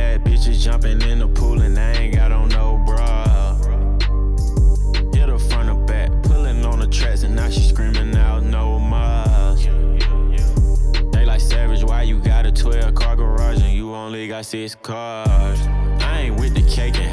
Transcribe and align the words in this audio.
Bad 0.00 0.24
bitches 0.24 0.62
jumping 0.64 1.02
in 1.02 1.18
the 1.18 1.28
pool, 1.28 1.60
and 1.60 1.78
I 1.78 1.92
ain't 1.92 2.14
got 2.14 2.32
on 2.32 2.48
no 2.48 2.82
bra. 2.86 3.54
Hit 5.12 5.28
her 5.28 5.38
front 5.38 5.68
or 5.68 5.84
back, 5.84 6.10
pulling 6.22 6.64
on 6.64 6.80
the 6.80 6.86
tracks, 6.86 7.22
and 7.22 7.36
now 7.36 7.50
she 7.50 7.60
screaming 7.60 8.16
out 8.16 8.42
no 8.42 8.78
more. 8.78 9.56
They 11.12 11.26
like 11.26 11.42
savage, 11.42 11.84
why 11.84 12.04
you 12.04 12.18
got 12.18 12.46
a 12.46 12.50
12 12.50 12.94
car 12.94 13.14
garage 13.14 13.60
and 13.60 13.74
you 13.74 13.94
only 13.94 14.26
got 14.26 14.46
six 14.46 14.74
cars? 14.74 15.60
I 16.00 16.22
ain't 16.22 16.40
with 16.40 16.54
the 16.54 16.62
cake 16.62 16.96
and 16.96 17.12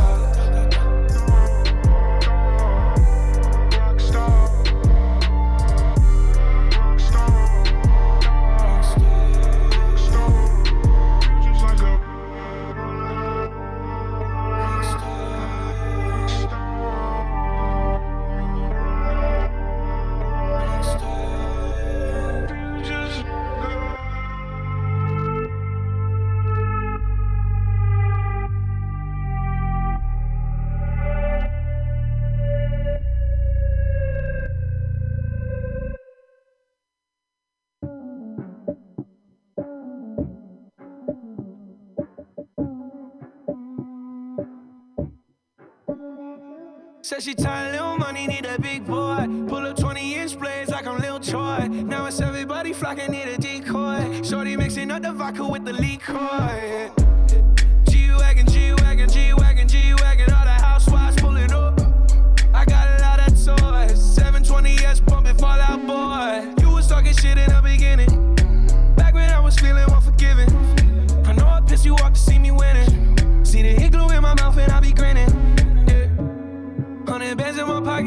Said 47.11 47.23
she 47.23 47.35
tired, 47.35 47.73
little 47.73 47.97
money, 47.97 48.25
need 48.25 48.45
a 48.45 48.57
big 48.57 48.87
boy. 48.87 49.27
Pull 49.49 49.67
up 49.67 49.75
20 49.75 50.15
inch 50.15 50.39
blades 50.39 50.71
like 50.71 50.87
I'm 50.87 50.97
Lil 51.01 51.19
Troy. 51.19 51.67
Now 51.67 52.05
it's 52.05 52.21
everybody 52.21 52.71
flocking, 52.71 53.11
need 53.11 53.27
a 53.27 53.37
decoy. 53.37 54.21
Shorty 54.23 54.55
mixing 54.55 54.89
up 54.91 55.01
the 55.01 55.11
vodka 55.11 55.45
with 55.45 55.65
the 55.65 55.73
liquor. 55.73 57.00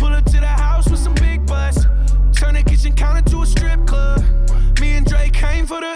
Pull 0.00 0.14
up 0.14 0.24
to 0.24 0.40
the 0.40 0.46
house 0.46 0.88
with 0.88 0.98
some 0.98 1.12
big 1.12 1.44
butts. 1.44 1.84
Turn 2.32 2.54
the 2.54 2.62
kitchen 2.62 2.94
counter 2.94 3.20
to 3.32 3.42
a 3.42 3.46
strip 3.46 3.86
club. 3.86 4.24
Me 4.80 4.92
and 4.92 5.04
Drake 5.04 5.34
came 5.34 5.66
for 5.66 5.78
the. 5.78 5.92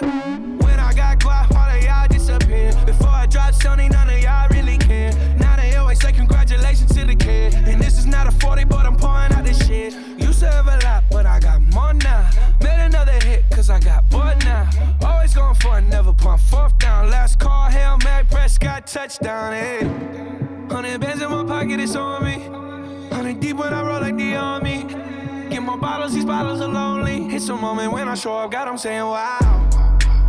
When 0.61 0.79
I 0.79 0.93
got 0.93 1.21
guap, 1.21 1.51
all 1.57 1.75
of 1.75 1.83
y'all 1.83 2.07
disappear. 2.07 2.75
Before 2.85 3.09
I 3.09 3.25
dropped 3.25 3.61
Sony, 3.61 3.91
none 3.91 4.11
of 4.11 4.19
y'all 4.23 4.47
really 4.51 4.77
care. 4.77 5.11
Now 5.39 5.57
they 5.57 5.75
always 5.77 6.03
say 6.03 6.13
congratulations 6.13 6.95
to 6.95 7.07
the 7.07 7.17
kid. 7.17 7.55
And 7.55 7.81
this 7.81 7.97
is 7.97 8.05
not 8.05 8.27
a 8.27 8.31
40, 8.31 8.65
but 8.65 8.85
I'm 8.85 8.95
pouring 8.95 9.33
out 9.33 9.43
this 9.43 9.67
shit. 9.67 9.95
Used 10.19 10.41
to 10.41 10.51
have 10.51 10.67
a 10.67 10.79
lot, 10.85 11.05
but 11.11 11.25
I 11.25 11.41
got 11.41 11.63
more 11.73 11.95
now. 11.95 12.29
Made 12.61 12.85
another 12.85 13.19
hit, 13.25 13.49
cause 13.53 13.71
I 13.71 13.81
got 13.81 14.11
bored 14.11 14.37
now. 14.45 14.69
Always 15.03 15.35
going 15.35 15.55
for 15.55 15.79
it, 15.79 15.89
never 15.89 16.13
pump 16.13 16.43
fourth 16.43 16.77
down. 16.77 17.09
Last 17.09 17.41
call, 17.41 17.71
Hail 17.71 17.97
Mary, 18.05 18.27
Prescott, 18.31 18.87
touchdown, 18.87 19.55
hey. 19.55 19.79
Hundred 20.69 21.01
bands 21.01 21.23
in 21.23 21.31
my 21.31 21.43
pocket, 21.45 21.81
it's 21.81 21.97
on 21.97 22.23
me. 22.23 22.74
Deep 23.45 23.59
when 23.59 23.75
I 23.75 23.83
roll 23.83 24.01
like 24.01 24.17
the 24.17 24.37
army. 24.37 24.85
Get 25.51 25.61
more 25.61 25.77
bottles, 25.77 26.15
these 26.15 26.25
bottles 26.25 26.63
are 26.63 26.69
lonely. 26.69 27.27
It's 27.27 27.47
a 27.51 27.55
moment 27.55 27.93
when 27.93 28.09
I 28.09 28.15
show 28.15 28.39
up, 28.39 28.51
God, 28.51 28.69
I'm 28.69 28.79
saying 28.79 29.03
wow. 29.03 29.69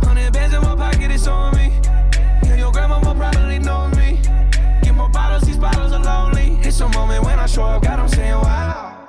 Hundred 0.04 0.34
bands 0.34 0.54
in 0.54 0.60
my 0.60 0.76
pocket, 0.76 1.10
it's 1.10 1.26
on 1.26 1.56
me. 1.56 1.80
Yeah, 2.44 2.56
your 2.56 2.72
grandma 2.72 2.98
will 3.00 3.14
probably 3.14 3.58
know 3.58 3.88
me. 3.96 4.20
Get 4.82 4.94
more 4.94 5.08
bottles, 5.08 5.44
these 5.44 5.56
bottles 5.56 5.92
are 5.92 6.04
lonely. 6.04 6.58
It's 6.60 6.78
a 6.80 6.88
moment 6.90 7.24
when 7.24 7.38
I 7.38 7.46
show 7.46 7.64
up, 7.64 7.84
God, 7.84 8.00
I'm 8.00 8.08
saying 8.08 8.34
wow. 8.34 9.05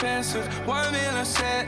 Expensive. 0.00 0.46
One 0.66 0.94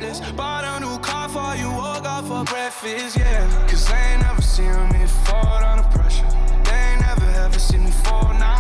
list. 0.01 0.35
Bought 0.37 0.65
a 0.65 0.81
new 0.81 0.99
car 1.01 1.29
for 1.29 1.55
you, 1.55 1.69
woke 1.69 2.07
up 2.07 2.25
for 2.25 2.45
breakfast, 2.45 3.19
yeah. 3.19 3.67
Cause 3.69 3.91
I 3.91 4.13
ain't 4.13 4.23
never 4.23 4.41
seen 4.41 4.73
me 4.89 5.07
fall 5.27 5.63
under 5.63 5.87
pressure. 5.89 6.27
They 6.65 6.81
ain't 6.93 7.03
never 7.03 7.29
ever 7.45 7.59
seen 7.59 7.85
me 7.85 7.91
fall, 7.91 8.33
nah, 8.39 8.52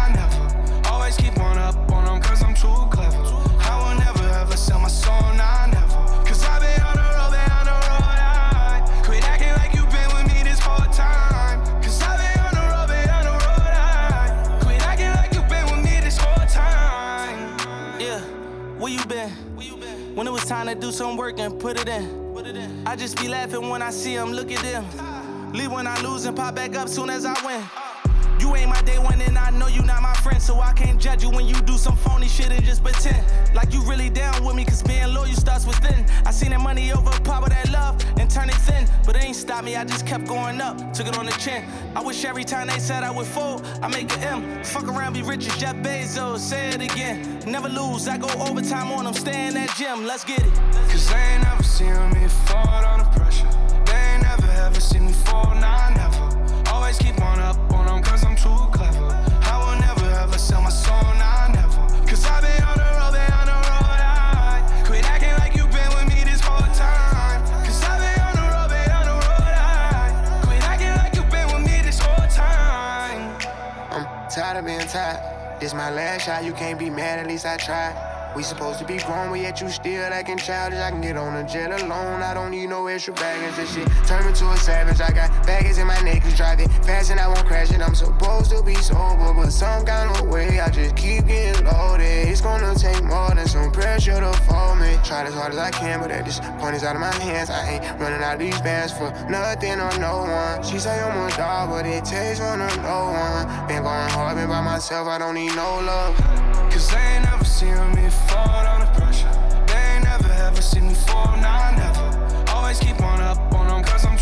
When 20.73 20.83
it 20.83 20.87
was 20.87 20.97
time 20.97 21.05
to 21.05 21.05
do 21.05 21.11
some 21.11 21.17
work 21.19 21.39
and 21.39 21.61
put 21.61 21.79
it 21.79 21.87
in. 21.87 22.87
I 22.87 22.97
just 22.97 23.21
be 23.21 23.29
laughing 23.29 23.69
when 23.69 23.83
I 23.83 23.91
see 23.91 24.17
them, 24.17 24.33
look 24.33 24.51
at 24.51 24.63
them. 24.63 25.53
Leave 25.53 25.71
when 25.71 25.87
I 25.87 26.01
lose 26.01 26.25
and 26.25 26.35
pop 26.35 26.55
back 26.55 26.75
up 26.77 26.89
soon 26.89 27.11
as 27.11 27.27
I 27.27 27.35
win. 27.45 27.92
You 28.53 28.59
ain't 28.59 28.69
my 28.69 28.83
day 28.83 28.99
one 28.99 29.19
and 29.23 29.39
I 29.39 29.49
know 29.49 29.67
you 29.67 29.81
not 29.81 30.03
my 30.03 30.13
friend, 30.13 30.41
so 30.43 30.61
I 30.61 30.75
can't 30.75 31.01
judge 31.01 31.23
you 31.23 31.31
when 31.31 31.47
you 31.47 31.55
do 31.63 31.79
some 31.79 31.97
phony 31.97 32.29
shit 32.29 32.53
and 32.53 32.63
just 32.63 32.85
pretend. 32.85 33.25
Like 33.55 33.73
you 33.73 33.81
really 33.85 34.11
down 34.11 34.45
with 34.45 34.55
me, 34.55 34.67
cause 34.67 34.83
being 34.83 35.15
loyal 35.15 35.33
starts 35.33 35.65
within. 35.65 36.05
I 36.27 36.33
seen 36.33 36.51
that 36.51 36.61
money 36.61 36.93
overpower 36.93 37.49
that 37.49 37.71
love 37.71 38.05
and 38.19 38.31
turn 38.31 38.51
it 38.51 38.57
thin, 38.57 38.87
but 39.07 39.17
it 39.17 39.25
ain't 39.25 39.37
stop 39.37 39.65
me, 39.65 39.75
I 39.75 39.87
just 39.87 40.07
kept 40.07 40.27
going 40.27 40.61
up, 40.61 40.93
took 40.93 41.07
it 41.07 41.17
on 41.17 41.25
the 41.25 41.33
chin. 41.33 41.65
I 41.97 42.03
wish 42.03 42.27
every 42.27 42.45
time 42.45 42.67
they 42.67 42.79
said 42.79 43.03
I 43.03 43.11
would 43.11 43.27
fold, 43.27 43.65
I 43.81 43.89
make 43.89 44.13
an 44.19 44.45
M. 44.45 44.65
Fuck 44.65 44.87
around, 44.87 45.15
be 45.15 45.23
rich 45.23 45.47
as 45.47 45.57
Jeff 45.57 45.77
Bezos, 45.77 46.41
say 46.41 46.69
it 46.69 46.83
again. 46.83 47.41
Never 47.47 47.71
lose, 47.71 48.07
I 48.07 48.19
go 48.19 48.29
overtime 48.39 48.93
on 48.93 49.05
them, 49.05 49.15
stay 49.15 49.47
in 49.47 49.55
that 49.55 49.75
gym, 49.79 50.05
let's 50.05 50.25
get 50.25 50.41
it. 50.43 50.53
Cause 50.91 51.09
they 51.09 51.17
ain't 51.17 51.45
never 51.45 51.63
seen 51.63 51.95
me 52.11 52.29
fall 52.29 52.85
under 52.85 53.09
pressure. 53.19 53.49
They 53.87 53.97
ain't 54.13 54.25
never 54.25 54.47
ever 54.61 54.79
seen 54.79 55.07
me 55.07 55.13
fall, 55.13 55.55
nah, 55.55 55.89
never. 55.89 56.69
Always 56.71 56.99
keep 56.99 57.19
on 57.23 57.41
up 57.41 57.57
on 57.73 57.82
cause 58.03 58.25
I'm 58.25 58.37
too 58.37 58.57
clever. 58.73 59.09
I 59.43 59.55
will 59.59 59.81
never 59.81 60.09
ever 60.21 60.39
sell 60.39 60.61
my 60.61 60.71
soul, 60.71 61.03
nah, 61.15 61.49
never. 61.49 61.83
Cause 62.07 62.25
I've 62.27 62.43
been 62.43 62.63
on 62.63 62.77
the 62.77 62.89
road, 62.99 63.13
been 63.13 63.33
on 63.33 63.47
the 63.47 63.59
road, 63.69 64.01
I 64.03 64.83
quit 64.85 65.05
acting 65.09 65.35
like 65.39 65.55
you 65.55 65.67
been 65.69 65.91
with 65.97 66.09
me 66.09 66.25
this 66.25 66.41
whole 66.41 66.67
time. 66.75 67.41
Cause 67.65 67.83
I've 67.83 68.01
been 68.01 68.21
on 68.29 68.35
the 68.35 68.47
road, 68.53 68.69
been 68.69 68.93
on 68.93 69.07
the 69.07 69.17
road, 69.27 69.55
I 69.57 70.41
quit 70.45 70.63
acting 70.63 70.95
like 71.01 71.15
you 71.15 71.25
been 71.31 71.49
with 71.55 71.65
me 71.71 71.83
this 71.83 71.99
whole 71.99 72.29
time. 72.29 73.37
I'm 73.91 74.05
tired 74.29 74.59
of 74.59 74.65
being 74.65 74.81
tired. 74.81 75.61
This 75.61 75.75
my 75.75 75.91
last 75.91 76.27
shot, 76.27 76.45
you 76.45 76.53
can't 76.53 76.79
be 76.79 76.91
mad, 76.91 77.21
at 77.21 77.27
least 77.27 77.47
I 77.47 77.57
tried. 77.57 78.12
We 78.35 78.43
supposed 78.43 78.79
to 78.79 78.87
be 78.87 78.97
grown, 78.97 79.29
but 79.29 79.41
yet 79.41 79.61
you 79.61 79.69
still 79.69 80.05
acting 80.05 80.39
childish. 80.39 80.79
I 80.79 80.91
can 80.91 81.03
get 81.03 81.19
on 81.19 81.37
a 81.37 81.47
jet 81.47 81.71
alone. 81.83 82.23
I 82.23 82.33
don't 82.33 82.51
need 82.51 82.69
no 82.69 82.87
extra 82.87 83.13
baggage. 83.13 83.57
This 83.57 83.75
shit 83.75 83.87
turn 84.07 84.25
me 84.27 84.33
to 84.33 84.51
a 84.51 84.57
savage. 84.57 85.03
I 85.03 85.11
got 85.11 85.47
baggage 85.47 85.77
in 85.77 85.87
my 85.87 86.01
neck, 86.01 86.23
just 86.23 86.39
drive 86.39 86.59
it 86.61 86.71
fast 86.83 87.11
and 87.11 87.21
I 87.21 87.29
won't 87.29 87.47
crash 87.47 87.71
it. 87.73 87.83
I'm 87.83 87.95
supposed 87.95 88.51
to 88.51 88.63
be 88.63 88.75
sober, 88.77 89.35
but 89.35 89.51
some 89.51 89.85
kind 89.85 90.11
of 90.17 90.29
way 90.29 90.61
I 90.61 90.71
just 90.71 90.97
keep 90.97 91.27
getting 91.27 91.67
loaded. 91.67 92.29
It's 92.29 92.41
gonna 92.41 92.75
take 92.75 93.05
more 93.05 93.35
than 93.35 93.47
some 93.47 93.71
pressure 93.71 94.19
to 94.19 94.33
fold 94.49 94.79
me. 94.79 94.97
Try 95.05 95.25
as 95.25 95.35
hard 95.35 95.53
as 95.53 95.59
I 95.59 95.71
can, 95.71 96.01
but 96.01 96.11
at 96.11 96.25
this 96.25 96.41
point 96.41 96.75
it's 96.75 96.85
out 96.85 96.97
of 96.97 97.01
my 97.03 97.15
hands. 97.15 97.51
I 97.51 97.75
ain't 97.75 98.01
running 98.01 98.23
out 98.23 98.35
of 98.35 98.41
these 98.41 98.61
bands 98.63 98.93
for 98.93 99.11
nothing 99.29 99.79
or 99.79 99.93
no 99.99 100.25
one. 100.25 100.63
She 100.65 100.79
say 100.79 100.99
I'm 100.99 101.29
a 101.29 101.37
dog, 101.37 101.69
but 101.69 101.85
it 101.85 102.07
takes 102.07 102.41
one 102.41 102.63
or 102.63 102.77
no 102.79 103.13
one. 103.13 103.69
Been 103.69 103.83
going 103.83 104.09
hard, 104.09 104.37
been 104.37 104.49
by 104.49 104.63
myself. 104.63 105.07
I 105.07 105.19
don't 105.19 105.35
need 105.35 105.55
no 105.55 105.81
love. 105.81 106.17
Cause 106.73 106.91
they 106.91 106.97
ain't 106.97 107.25
never 107.25 107.45
seen 107.45 107.77
me 107.95 108.09
fall 108.29 108.67
under 108.67 108.87
pressure. 108.99 109.33
They 109.67 109.81
ain't 109.95 110.05
never 110.05 110.31
ever 110.33 110.63
seen 110.63 110.89
me 110.89 110.95
fall, 110.95 111.37
nah, 111.37 111.71
never. 111.71 112.07
Always 112.51 112.79
keep 112.79 113.01
on 113.01 113.21
up 113.21 113.39
on 113.55 113.69
them 113.69 113.83
cause 113.83 114.05
I'm 114.05 114.19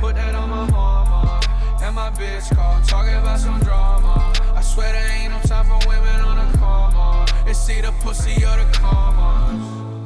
put 0.00 0.14
that 0.14 0.34
on 0.34 0.50
my 0.50 0.70
mama. 0.70 1.40
And 1.82 1.94
my 1.94 2.10
bitch 2.10 2.54
call, 2.54 2.80
talking 2.82 3.14
about 3.14 3.38
some 3.38 3.60
drama. 3.60 4.32
I 4.54 4.60
swear 4.60 4.92
there 4.92 5.10
ain't 5.12 5.32
no 5.32 5.40
time 5.40 5.66
for 5.66 5.88
women 5.88 6.20
on 6.20 6.38
a 6.38 6.58
coma. 6.58 7.26
It's 7.46 7.68
either 7.70 7.92
pussy 8.00 8.44
or 8.44 8.56
the 8.56 8.68
commas. 8.72 9.62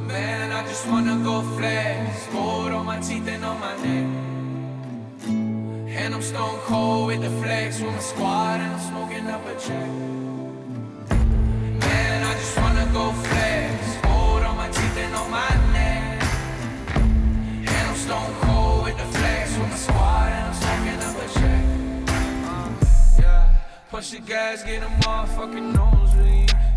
Man, 0.06 0.52
I 0.52 0.66
just 0.66 0.86
wanna 0.86 1.18
go 1.24 1.42
flex. 1.56 2.26
Gold 2.32 2.72
on 2.72 2.86
my 2.86 3.00
teeth 3.00 3.26
and 3.28 3.44
on 3.44 3.58
my 3.60 3.74
neck. 3.84 4.08
And 6.00 6.14
I'm 6.14 6.22
stone 6.22 6.58
cold 6.60 7.08
with 7.08 7.22
the 7.22 7.30
flex 7.42 7.80
with 7.80 7.92
my 7.92 7.98
squad 7.98 8.60
and 8.60 8.72
I'm 8.72 8.80
smoking 8.90 9.26
up 9.26 9.44
a 9.46 9.54
check. 9.54 9.90
Man, 11.84 12.18
I 12.30 12.32
just 12.34 12.56
wanna 12.58 12.86
go 12.92 13.12
flex. 13.12 13.96
Gold 14.02 14.42
on 14.42 14.56
my 14.56 14.68
teeth 14.68 14.98
and 15.04 15.14
on 15.14 15.30
my 15.30 15.50
neck. 15.72 16.22
And 17.74 17.88
I'm 17.88 17.96
stone 17.96 18.34
cold 18.42 18.84
with 18.84 18.96
the 18.98 19.04
flex 19.04 19.19
Push 23.90 24.10
the 24.12 24.20
gas, 24.20 24.62
get. 24.62 24.82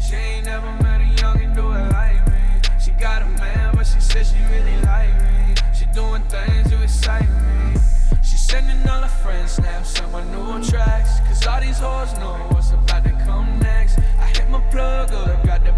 She 0.02 0.16
ain't 0.16 0.46
never 0.46 0.72
met 0.84 1.00
a 1.00 1.06
youngin' 1.22 1.56
do 1.56 1.72
it 1.72 1.92
like 1.94 2.28
me. 2.28 2.60
She 2.84 2.92
got 2.92 3.22
a 3.22 3.26
man, 3.40 3.74
but 3.76 3.86
she 3.86 4.00
she 4.28 4.40
really 4.52 4.78
like 4.82 5.16
me. 5.24 5.56
She 5.74 5.86
doing 5.94 6.22
things 6.24 6.70
to 6.70 6.84
excite 6.84 7.30
me. 7.30 7.80
She 8.22 8.36
sending 8.36 8.88
all 8.90 9.02
her 9.02 9.08
friends 9.08 9.52
snaps 9.52 10.02
on 10.02 10.12
my 10.12 10.24
new 10.34 10.64
tracks. 10.64 11.20
Cause 11.22 11.48
all 11.48 11.62
these 11.62 11.80
hoes 11.80 12.14
know 12.20 12.36
what's 12.52 12.72
about 12.72 13.04
to 13.06 13.12
come 13.26 13.58
next. 13.60 14.00
I 14.20 14.26
hit 14.26 14.50
my 14.50 14.60
plug 14.70 15.14
up, 15.14 15.46
got 15.46 15.64
the. 15.64 15.74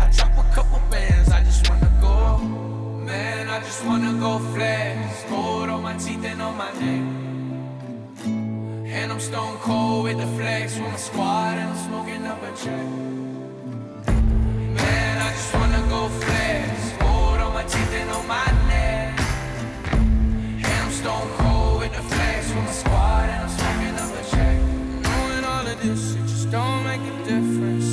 I 0.00 0.10
drop 0.12 0.38
a 0.38 0.54
couple 0.54 0.80
bands, 0.90 1.30
I 1.30 1.42
just 1.42 1.68
wanna 1.68 1.90
go. 2.00 2.38
Man, 2.38 3.48
I 3.48 3.58
just 3.60 3.84
wanna 3.84 4.12
go 4.20 4.38
flex. 4.54 5.24
On 5.32 5.63
my 5.94 6.00
teeth 6.00 6.24
and 6.24 6.42
on 6.42 6.56
my 6.56 6.72
neck. 6.72 7.04
And 8.26 9.12
I'm 9.12 9.20
stone 9.20 9.56
cold 9.58 10.04
with 10.04 10.18
the 10.18 10.26
flex 10.36 10.76
with 10.76 10.90
my 10.90 10.96
squad 10.96 11.58
and 11.58 11.70
I'm 11.70 11.86
smoking 11.86 12.26
up 12.26 12.42
a 12.42 12.56
check. 12.56 13.23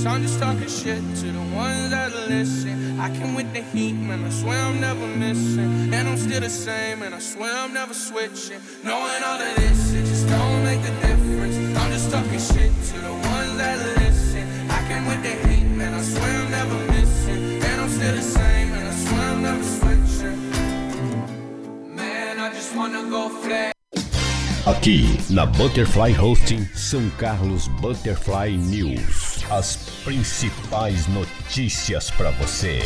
It 0.06 0.22
just 0.22 0.40
difference. 0.40 0.84
shit 0.84 1.02
to 1.22 1.32
the 1.32 1.56
ones 1.56 1.92
that 1.92 2.12
listen. 2.28 3.00
I 3.00 3.10
can 3.10 3.36
with 3.36 3.52
the 3.54 3.62
heat, 3.62 3.94
man, 3.94 4.24
I 4.24 4.30
swear 4.30 4.60
I'm 4.60 4.80
never 4.82 5.06
missing. 5.08 5.94
And 5.94 6.08
I'm 6.10 6.18
still 6.18 6.42
the 6.42 6.50
same, 6.50 7.04
and 7.04 7.14
I 7.14 7.20
swear 7.20 7.54
I'm 7.54 7.74
never 7.74 7.94
switching. 7.94 8.60
Knowing 8.84 9.24
all 9.24 9.40
of 9.40 9.56
this, 9.56 9.94
it 9.94 10.06
just 10.06 10.28
don't 10.28 10.64
make 10.64 10.82
a 10.82 10.92
difference. 11.06 11.56
I'm 11.78 11.92
just 11.92 12.12
talking 12.12 12.40
shit 12.40 12.72
to 12.90 13.00
the 13.00 13.14
ones 13.14 13.58
that 13.58 13.78
listen. 14.00 14.48
I 14.70 14.80
can 14.88 15.06
with 15.06 15.22
the 15.22 15.36
heat, 15.48 15.66
man, 15.66 15.94
I 15.94 16.02
swear 16.02 16.42
I'm 16.42 16.52
never 16.52 16.78
missing. 16.94 17.62
And 17.64 17.82
I'm 17.82 17.90
still 17.90 18.16
the 18.16 18.22
same, 18.22 18.74
and 18.74 18.88
I 18.88 18.96
swear 19.06 19.30
I'm 19.34 19.42
never 19.42 19.64
switching. 19.64 21.96
Man, 21.96 22.40
I 22.40 22.50
just 22.50 22.76
wanna 22.76 23.04
go 23.10 23.30
flat. 23.30 23.74
Aqui 24.66 25.18
na 25.30 25.46
Butterfly 25.46 26.12
Hosting 26.14 26.66
São 26.76 27.10
Carlos 27.18 27.68
Butterfly 27.82 28.56
News. 28.58 29.21
As 29.54 29.76
principais 30.06 31.08
notícias 31.08 32.10
para 32.10 32.32
você. 32.32 32.80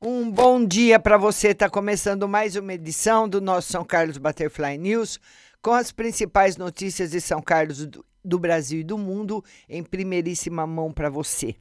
Um 0.00 0.30
bom 0.30 0.64
dia 0.64 1.00
para 1.00 1.18
você. 1.18 1.48
Está 1.48 1.68
começando 1.68 2.28
mais 2.28 2.54
uma 2.54 2.72
edição 2.72 3.28
do 3.28 3.40
nosso 3.40 3.72
São 3.72 3.84
Carlos 3.84 4.16
Butterfly 4.16 4.78
News 4.78 5.18
com 5.60 5.72
as 5.72 5.90
principais 5.90 6.56
notícias 6.56 7.10
de 7.10 7.20
São 7.20 7.42
Carlos 7.42 7.84
do, 8.24 8.38
Brasil 8.38 8.78
e 8.78 8.84
do 8.84 8.96
mundo 8.96 9.44
em 9.68 9.82
primeiríssima 9.82 10.68
mão 10.68 10.92
para 10.92 11.10
você. 11.10 11.56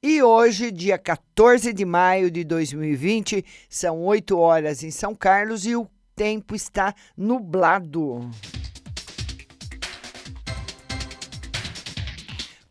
E 0.00 0.22
hoje, 0.22 0.70
dia 0.70 0.96
14 0.96 1.72
de 1.72 1.84
maio 1.84 2.30
de 2.30 2.44
2020, 2.44 3.44
são 3.68 4.00
8 4.04 4.38
horas 4.38 4.84
em 4.84 4.92
São 4.92 5.12
Carlos 5.12 5.66
e 5.66 5.74
o 5.74 5.88
tempo 6.14 6.54
está 6.54 6.94
nublado. 7.16 8.30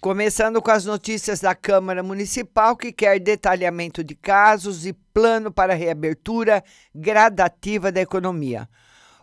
Começando 0.03 0.62
com 0.62 0.69
as 0.69 0.83
notícias 0.83 1.39
da 1.39 1.55
Câmara 1.55 2.03
Municipal, 2.03 2.75
que 2.75 2.91
quer 2.91 3.22
detalhamento 3.22 4.03
de 4.03 4.13
casos 4.13 4.86
e 4.86 4.91
plano 4.91 5.50
para 5.50 5.74
reabertura 5.74 6.62
gradativa 6.93 7.89
da 7.89 8.01
economia. 8.01 8.67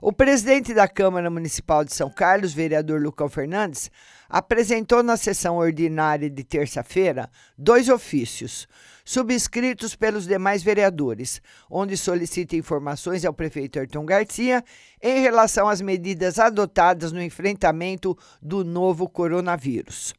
O 0.00 0.10
presidente 0.10 0.72
da 0.72 0.88
Câmara 0.88 1.28
Municipal 1.28 1.84
de 1.84 1.92
São 1.92 2.08
Carlos, 2.08 2.54
vereador 2.54 2.98
Lucão 2.98 3.28
Fernandes, 3.28 3.90
apresentou 4.26 5.02
na 5.02 5.18
sessão 5.18 5.58
ordinária 5.58 6.30
de 6.30 6.42
terça-feira 6.42 7.28
dois 7.58 7.90
ofícios, 7.90 8.66
subscritos 9.04 9.94
pelos 9.94 10.26
demais 10.26 10.62
vereadores, 10.62 11.42
onde 11.70 11.94
solicita 11.94 12.56
informações 12.56 13.26
ao 13.26 13.34
prefeito 13.34 13.78
Ayrton 13.78 14.06
Garcia 14.06 14.64
em 15.02 15.20
relação 15.20 15.68
às 15.68 15.82
medidas 15.82 16.38
adotadas 16.38 17.12
no 17.12 17.22
enfrentamento 17.22 18.16
do 18.40 18.64
novo 18.64 19.06
coronavírus. 19.10 20.14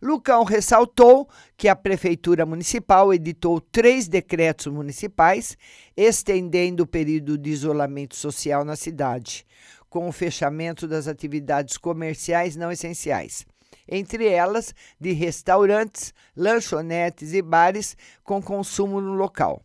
Lucão 0.00 0.44
ressaltou 0.44 1.28
que 1.56 1.68
a 1.68 1.74
Prefeitura 1.74 2.46
Municipal 2.46 3.12
editou 3.12 3.60
três 3.60 4.06
decretos 4.06 4.72
municipais 4.72 5.56
estendendo 5.96 6.84
o 6.84 6.86
período 6.86 7.36
de 7.36 7.50
isolamento 7.50 8.14
social 8.14 8.64
na 8.64 8.76
cidade, 8.76 9.44
com 9.90 10.08
o 10.08 10.12
fechamento 10.12 10.86
das 10.86 11.08
atividades 11.08 11.76
comerciais 11.76 12.54
não 12.54 12.70
essenciais, 12.70 13.44
entre 13.88 14.28
elas 14.28 14.72
de 15.00 15.12
restaurantes, 15.12 16.14
lanchonetes 16.36 17.32
e 17.32 17.42
bares 17.42 17.96
com 18.22 18.40
consumo 18.40 19.00
no 19.00 19.14
local. 19.14 19.60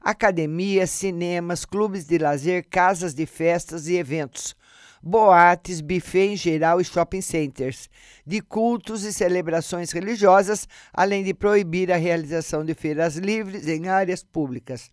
Academias, 0.00 0.90
cinemas, 0.90 1.64
clubes 1.64 2.06
de 2.06 2.16
lazer, 2.16 2.66
casas 2.70 3.12
de 3.12 3.26
festas 3.26 3.86
e 3.86 3.96
eventos, 3.96 4.56
boates, 5.04 5.82
buffet 5.82 6.32
em 6.32 6.36
geral 6.36 6.80
e 6.80 6.84
shopping 6.84 7.20
centers, 7.20 7.90
de 8.26 8.40
cultos 8.40 9.04
e 9.04 9.12
celebrações 9.12 9.92
religiosas, 9.92 10.66
além 10.92 11.22
de 11.22 11.34
proibir 11.34 11.92
a 11.92 11.96
realização 11.96 12.64
de 12.64 12.72
feiras 12.72 13.16
livres 13.16 13.68
em 13.68 13.88
áreas 13.88 14.24
públicas. 14.24 14.90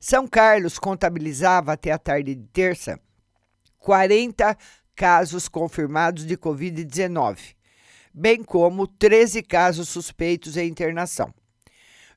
São 0.00 0.26
Carlos 0.26 0.78
contabilizava 0.78 1.72
até 1.72 1.92
a 1.92 1.98
tarde 1.98 2.34
de 2.34 2.46
terça 2.48 2.98
40 3.78 4.56
casos 4.96 5.48
confirmados 5.48 6.26
de 6.26 6.36
Covid-19, 6.36 7.54
bem 8.12 8.42
como 8.42 8.88
13 8.88 9.42
casos 9.42 9.88
suspeitos 9.88 10.56
em 10.56 10.68
internação. 10.68 11.32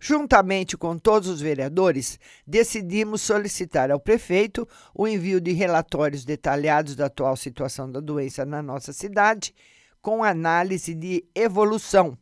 Juntamente 0.02 0.78
com 0.78 0.98
todos 0.98 1.28
os 1.28 1.42
vereadores, 1.42 2.18
decidimos 2.48 3.22
solicitar 3.22 3.92
ao 3.92 4.00
prefeito 4.00 4.66
o 4.96 5.06
envio 5.06 5.42
de 5.42 5.52
relatórios 5.52 6.24
detalhados 6.24 6.96
da 6.96 7.08
atual 7.08 7.36
situação 7.36 7.92
da 7.92 8.00
doença 8.00 8.46
na 8.46 8.62
nossa 8.62 8.94
cidade, 8.94 9.54
com 10.02 10.24
análise 10.24 10.96
de 10.96 11.26
evolução 11.36 12.18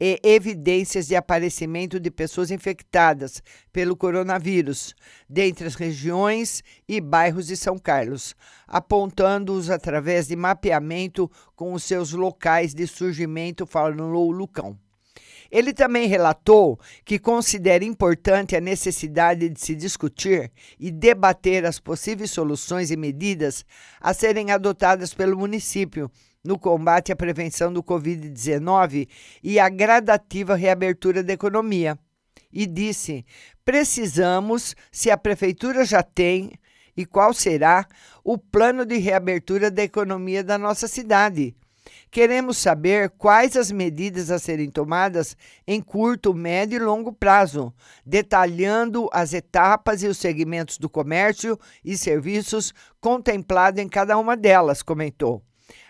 e 0.00 0.18
evidências 0.24 1.08
de 1.08 1.16
aparecimento 1.16 2.00
de 2.00 2.10
pessoas 2.10 2.50
infectadas 2.50 3.42
pelo 3.70 3.94
coronavírus, 3.94 4.94
dentre 5.28 5.66
as 5.66 5.74
regiões 5.74 6.62
e 6.88 6.98
bairros 6.98 7.46
de 7.46 7.58
São 7.58 7.78
Carlos, 7.78 8.34
apontando-os 8.66 9.68
através 9.68 10.28
de 10.28 10.34
mapeamento 10.34 11.30
com 11.54 11.74
os 11.74 11.84
seus 11.84 12.12
locais 12.12 12.72
de 12.72 12.86
surgimento, 12.86 13.66
falou 13.66 14.30
Lucão. 14.30 14.78
Ele 15.50 15.72
também 15.72 16.06
relatou 16.06 16.78
que 17.04 17.18
considera 17.18 17.84
importante 17.84 18.54
a 18.54 18.60
necessidade 18.60 19.48
de 19.48 19.60
se 19.60 19.74
discutir 19.74 20.52
e 20.78 20.90
debater 20.90 21.64
as 21.64 21.80
possíveis 21.80 22.30
soluções 22.30 22.90
e 22.90 22.96
medidas 22.96 23.64
a 24.00 24.12
serem 24.12 24.50
adotadas 24.50 25.14
pelo 25.14 25.38
município 25.38 26.10
no 26.44 26.58
combate 26.58 27.12
à 27.12 27.16
prevenção 27.16 27.72
do 27.72 27.82
Covid-19 27.82 29.08
e 29.42 29.58
à 29.58 29.68
gradativa 29.68 30.54
reabertura 30.54 31.22
da 31.22 31.32
economia. 31.32 31.98
E 32.52 32.66
disse: 32.66 33.24
precisamos, 33.64 34.74
se 34.90 35.10
a 35.10 35.16
prefeitura 35.16 35.84
já 35.84 36.02
tem, 36.02 36.52
e 36.96 37.06
qual 37.06 37.32
será, 37.32 37.86
o 38.24 38.36
plano 38.36 38.84
de 38.84 38.96
reabertura 38.98 39.70
da 39.70 39.82
economia 39.82 40.42
da 40.42 40.58
nossa 40.58 40.88
cidade 40.88 41.54
Queremos 42.10 42.56
saber 42.56 43.10
quais 43.10 43.56
as 43.56 43.70
medidas 43.70 44.30
a 44.30 44.38
serem 44.38 44.70
tomadas 44.70 45.36
em 45.66 45.80
curto, 45.80 46.32
médio 46.32 46.76
e 46.76 46.82
longo 46.82 47.12
prazo, 47.12 47.72
detalhando 48.04 49.08
as 49.12 49.34
etapas 49.34 50.02
e 50.02 50.06
os 50.06 50.16
segmentos 50.16 50.78
do 50.78 50.88
comércio 50.88 51.58
e 51.84 51.96
serviços 51.98 52.72
contemplado 53.00 53.80
em 53.80 53.88
cada 53.88 54.16
uma 54.16 54.36
delas, 54.36 54.82
comentou. 54.82 55.42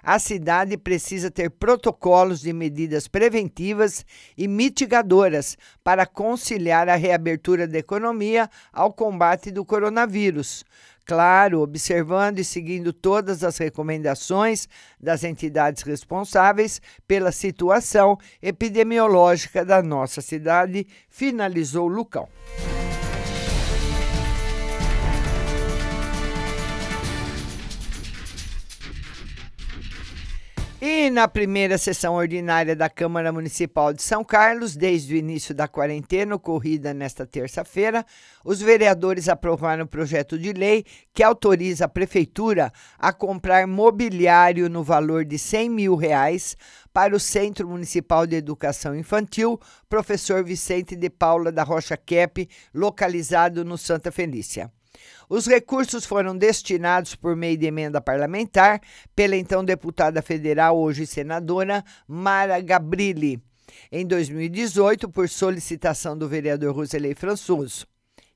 A 0.02 0.18
cidade 0.18 0.76
precisa 0.76 1.30
ter 1.30 1.50
protocolos 1.50 2.40
de 2.40 2.52
medidas 2.52 3.06
preventivas 3.06 4.04
e 4.36 4.48
mitigadoras 4.48 5.56
para 5.84 6.06
conciliar 6.06 6.88
a 6.88 6.96
reabertura 6.96 7.66
da 7.66 7.78
economia 7.78 8.48
ao 8.72 8.92
combate 8.92 9.50
do 9.50 9.64
coronavírus, 9.64 10.64
Claro, 11.08 11.62
observando 11.62 12.38
e 12.38 12.44
seguindo 12.44 12.92
todas 12.92 13.42
as 13.42 13.56
recomendações 13.56 14.68
das 15.00 15.24
entidades 15.24 15.82
responsáveis 15.82 16.82
pela 17.06 17.32
situação 17.32 18.18
epidemiológica 18.42 19.64
da 19.64 19.82
nossa 19.82 20.20
cidade, 20.20 20.86
finalizou 21.08 21.88
Lucão. 21.88 22.28
E 30.80 31.10
na 31.10 31.26
primeira 31.26 31.76
sessão 31.76 32.14
ordinária 32.14 32.76
da 32.76 32.88
Câmara 32.88 33.32
Municipal 33.32 33.92
de 33.92 34.00
São 34.00 34.22
Carlos, 34.22 34.76
desde 34.76 35.12
o 35.12 35.16
início 35.16 35.52
da 35.52 35.66
quarentena 35.66 36.36
ocorrida 36.36 36.94
nesta 36.94 37.26
terça-feira, 37.26 38.06
os 38.44 38.62
vereadores 38.62 39.28
aprovaram 39.28 39.82
o 39.82 39.88
projeto 39.88 40.38
de 40.38 40.52
lei 40.52 40.84
que 41.12 41.24
autoriza 41.24 41.86
a 41.86 41.88
Prefeitura 41.88 42.72
a 42.96 43.12
comprar 43.12 43.66
mobiliário 43.66 44.68
no 44.68 44.84
valor 44.84 45.24
de 45.24 45.36
100 45.36 45.68
mil 45.68 45.96
reais 45.96 46.56
para 46.92 47.16
o 47.16 47.18
Centro 47.18 47.68
Municipal 47.68 48.24
de 48.24 48.36
Educação 48.36 48.94
Infantil, 48.94 49.58
professor 49.88 50.44
Vicente 50.44 50.94
de 50.94 51.10
Paula 51.10 51.50
da 51.50 51.64
Rocha 51.64 51.96
Kep, 51.96 52.48
localizado 52.72 53.64
no 53.64 53.76
Santa 53.76 54.12
Felícia. 54.12 54.70
Os 55.28 55.46
recursos 55.46 56.06
foram 56.06 56.34
destinados 56.34 57.14
por 57.14 57.36
meio 57.36 57.58
de 57.58 57.66
emenda 57.66 58.00
parlamentar 58.00 58.80
pela 59.14 59.36
então 59.36 59.62
deputada 59.62 60.22
federal, 60.22 60.78
hoje 60.78 61.06
senadora, 61.06 61.84
Mara 62.06 62.58
Gabrilli, 62.60 63.38
em 63.92 64.06
2018, 64.06 65.06
por 65.10 65.28
solicitação 65.28 66.16
do 66.16 66.26
vereador 66.26 66.74
Roselei 66.74 67.14
Françoso. 67.14 67.86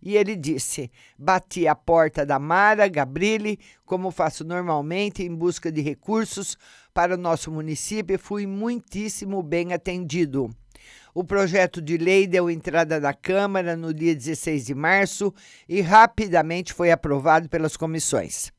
E 0.03 0.17
ele 0.17 0.37
disse: 0.37 0.91
Bati 1.19 1.67
a 1.67 1.75
porta 1.75 2.27
da 2.27 2.39
Mara 2.39 2.87
Gabrilli, 2.89 3.59
como 3.87 4.11
faço 4.11 4.45
normalmente, 4.45 5.23
em 5.23 5.35
busca 5.35 5.73
de 5.73 5.81
recursos 5.81 6.59
para 6.93 7.15
o 7.15 7.19
nosso 7.19 7.51
município 7.51 8.17
e 8.17 8.19
fui 8.19 8.47
muitíssimo 8.47 9.43
bem 9.43 9.73
atendido. 9.73 10.51
O 11.15 11.23
projeto 11.23 11.83
de 11.83 11.99
lei 11.99 12.27
deu 12.27 12.49
entrada 12.49 12.99
na 12.99 13.13
Câmara 13.13 13.77
no 13.77 13.93
dia 13.93 14.15
16 14.15 14.65
de 14.65 14.75
março 14.75 15.33
e 15.69 15.83
rapidamente 15.83 16.73
foi 16.73 16.91
aprovado 16.91 17.51
pelas 17.51 17.77
comissões. 17.77 18.51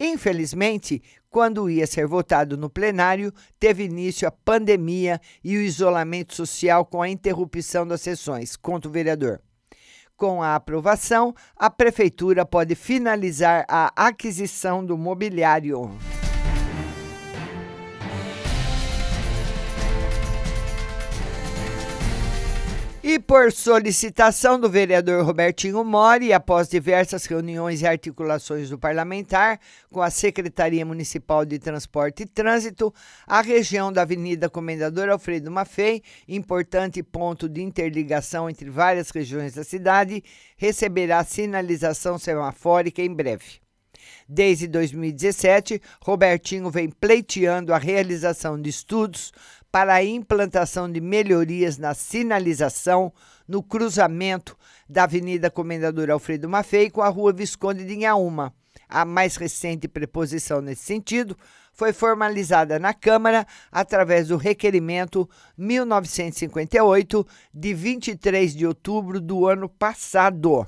Infelizmente, 0.00 1.02
quando 1.28 1.68
ia 1.68 1.86
ser 1.86 2.06
votado 2.06 2.56
no 2.56 2.70
plenário, 2.70 3.30
teve 3.60 3.84
início 3.84 4.26
a 4.26 4.30
pandemia 4.30 5.20
e 5.44 5.56
o 5.56 5.60
isolamento 5.60 6.34
social 6.34 6.86
com 6.86 7.02
a 7.02 7.10
interrupção 7.10 7.86
das 7.86 8.00
sessões, 8.00 8.56
contra 8.56 8.88
o 8.88 8.92
vereador. 8.92 9.40
Com 10.16 10.42
a 10.42 10.54
aprovação, 10.54 11.34
a 11.54 11.68
Prefeitura 11.68 12.46
pode 12.46 12.74
finalizar 12.74 13.66
a 13.68 13.92
aquisição 13.96 14.84
do 14.84 14.96
mobiliário. 14.96 15.90
E 23.04 23.18
por 23.18 23.50
solicitação 23.50 24.60
do 24.60 24.70
vereador 24.70 25.24
Robertinho 25.24 25.82
Mori, 25.84 26.32
após 26.32 26.68
diversas 26.68 27.24
reuniões 27.26 27.82
e 27.82 27.86
articulações 27.86 28.70
do 28.70 28.78
parlamentar 28.78 29.58
com 29.90 30.00
a 30.00 30.08
Secretaria 30.08 30.86
Municipal 30.86 31.44
de 31.44 31.58
Transporte 31.58 32.22
e 32.22 32.26
Trânsito, 32.26 32.94
a 33.26 33.42
região 33.42 33.92
da 33.92 34.02
Avenida 34.02 34.48
Comendador 34.48 35.08
Alfredo 35.08 35.50
Maffei, 35.50 36.00
importante 36.28 37.02
ponto 37.02 37.48
de 37.48 37.60
interligação 37.60 38.48
entre 38.48 38.70
várias 38.70 39.10
regiões 39.10 39.54
da 39.54 39.64
cidade, 39.64 40.22
receberá 40.56 41.24
sinalização 41.24 42.16
semafórica 42.18 43.02
em 43.02 43.12
breve. 43.12 43.60
Desde 44.28 44.68
2017, 44.68 45.80
Robertinho 46.00 46.70
vem 46.70 46.88
pleiteando 46.88 47.74
a 47.74 47.78
realização 47.78 48.60
de 48.60 48.70
estudos 48.70 49.32
para 49.72 49.94
a 49.94 50.04
implantação 50.04 50.92
de 50.92 51.00
melhorias 51.00 51.78
na 51.78 51.94
sinalização 51.94 53.10
no 53.48 53.62
cruzamento 53.62 54.54
da 54.86 55.04
Avenida 55.04 55.50
Comendador 55.50 56.10
Alfredo 56.10 56.46
Maffei 56.46 56.90
com 56.90 57.00
a 57.00 57.08
Rua 57.08 57.32
Visconde 57.32 57.82
de 57.86 57.94
Inhaúma. 57.94 58.54
A 58.86 59.06
mais 59.06 59.36
recente 59.36 59.88
preposição 59.88 60.60
nesse 60.60 60.82
sentido 60.82 61.34
foi 61.72 61.94
formalizada 61.94 62.78
na 62.78 62.92
Câmara 62.92 63.46
através 63.70 64.28
do 64.28 64.36
requerimento 64.36 65.28
1958 65.56 67.26
de 67.54 67.72
23 67.72 68.54
de 68.54 68.66
outubro 68.66 69.18
do 69.18 69.46
ano 69.46 69.70
passado. 69.70 70.66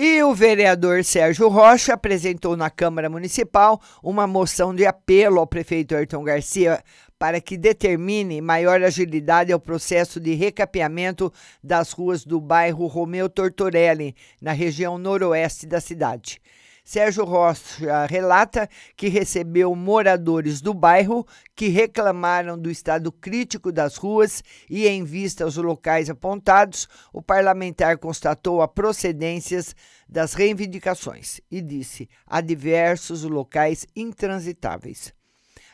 E 0.00 0.22
o 0.22 0.32
vereador 0.32 1.02
Sérgio 1.02 1.48
Rocha 1.48 1.94
apresentou 1.94 2.56
na 2.56 2.70
Câmara 2.70 3.10
Municipal 3.10 3.80
uma 4.00 4.28
moção 4.28 4.72
de 4.72 4.86
apelo 4.86 5.40
ao 5.40 5.46
prefeito 5.46 5.92
Ayrton 5.92 6.22
Garcia 6.22 6.84
para 7.18 7.40
que 7.40 7.56
determine 7.56 8.40
maior 8.40 8.80
agilidade 8.80 9.52
ao 9.52 9.58
processo 9.58 10.20
de 10.20 10.34
recapeamento 10.34 11.32
das 11.60 11.90
ruas 11.90 12.24
do 12.24 12.40
bairro 12.40 12.86
Romeu 12.86 13.28
Tortorelli, 13.28 14.14
na 14.40 14.52
região 14.52 14.98
noroeste 14.98 15.66
da 15.66 15.80
cidade. 15.80 16.40
Sérgio 16.88 17.22
Rocha 17.26 18.06
relata 18.06 18.66
que 18.96 19.08
recebeu 19.08 19.74
moradores 19.74 20.62
do 20.62 20.72
bairro 20.72 21.26
que 21.54 21.68
reclamaram 21.68 22.58
do 22.58 22.70
estado 22.70 23.12
crítico 23.12 23.70
das 23.70 23.98
ruas 23.98 24.42
e, 24.70 24.88
em 24.88 25.04
vista 25.04 25.44
aos 25.44 25.58
locais 25.58 26.08
apontados, 26.08 26.88
o 27.12 27.20
parlamentar 27.20 27.98
constatou 27.98 28.62
a 28.62 28.66
procedências 28.66 29.76
das 30.08 30.32
reivindicações 30.32 31.42
e 31.50 31.60
disse: 31.60 32.08
há 32.26 32.40
diversos 32.40 33.22
locais 33.22 33.86
intransitáveis. 33.94 35.17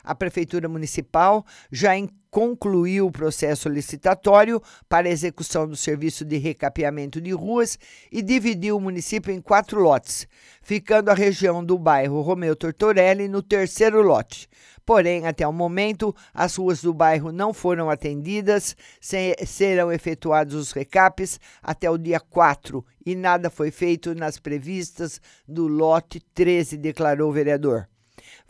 A 0.05 0.15
Prefeitura 0.15 0.69
Municipal 0.69 1.45
já 1.73 1.97
concluiu 2.31 3.07
o 3.07 3.13
processo 3.13 3.69
licitatório 3.69 4.61
para 4.89 5.09
execução 5.09 5.69
do 5.69 5.77
serviço 5.77 6.25
de 6.25 6.37
recapeamento 6.37 7.21
de 7.21 7.31
ruas 7.31 7.79
e 8.11 8.21
dividiu 8.21 8.77
o 8.77 8.81
município 8.81 9.33
em 9.33 9.41
quatro 9.41 9.81
lotes, 9.81 10.27
ficando 10.61 11.11
a 11.11 11.15
região 11.15 11.65
do 11.65 11.79
bairro 11.79 12.21
Romeu 12.23 12.57
Tortorelli 12.57 13.29
no 13.29 13.41
terceiro 13.41 14.03
lote. 14.03 14.49
Porém, 14.85 15.29
até 15.29 15.47
o 15.47 15.53
momento, 15.53 16.13
as 16.35 16.57
ruas 16.57 16.83
do 16.83 16.93
bairro 16.93 17.31
não 17.31 17.55
foram 17.55 17.89
atendidas, 17.89 18.77
serão 19.01 19.93
efetuados 19.93 20.55
os 20.57 20.73
recapes 20.73 21.39
até 21.63 21.89
o 21.89 21.97
dia 21.97 22.19
4 22.19 22.85
e 23.07 23.15
nada 23.15 23.49
foi 23.49 23.71
feito 23.71 24.13
nas 24.13 24.41
previstas 24.41 25.21
do 25.47 25.69
lote 25.69 26.21
13, 26.35 26.77
declarou 26.77 27.31
o 27.31 27.33
vereador. 27.33 27.89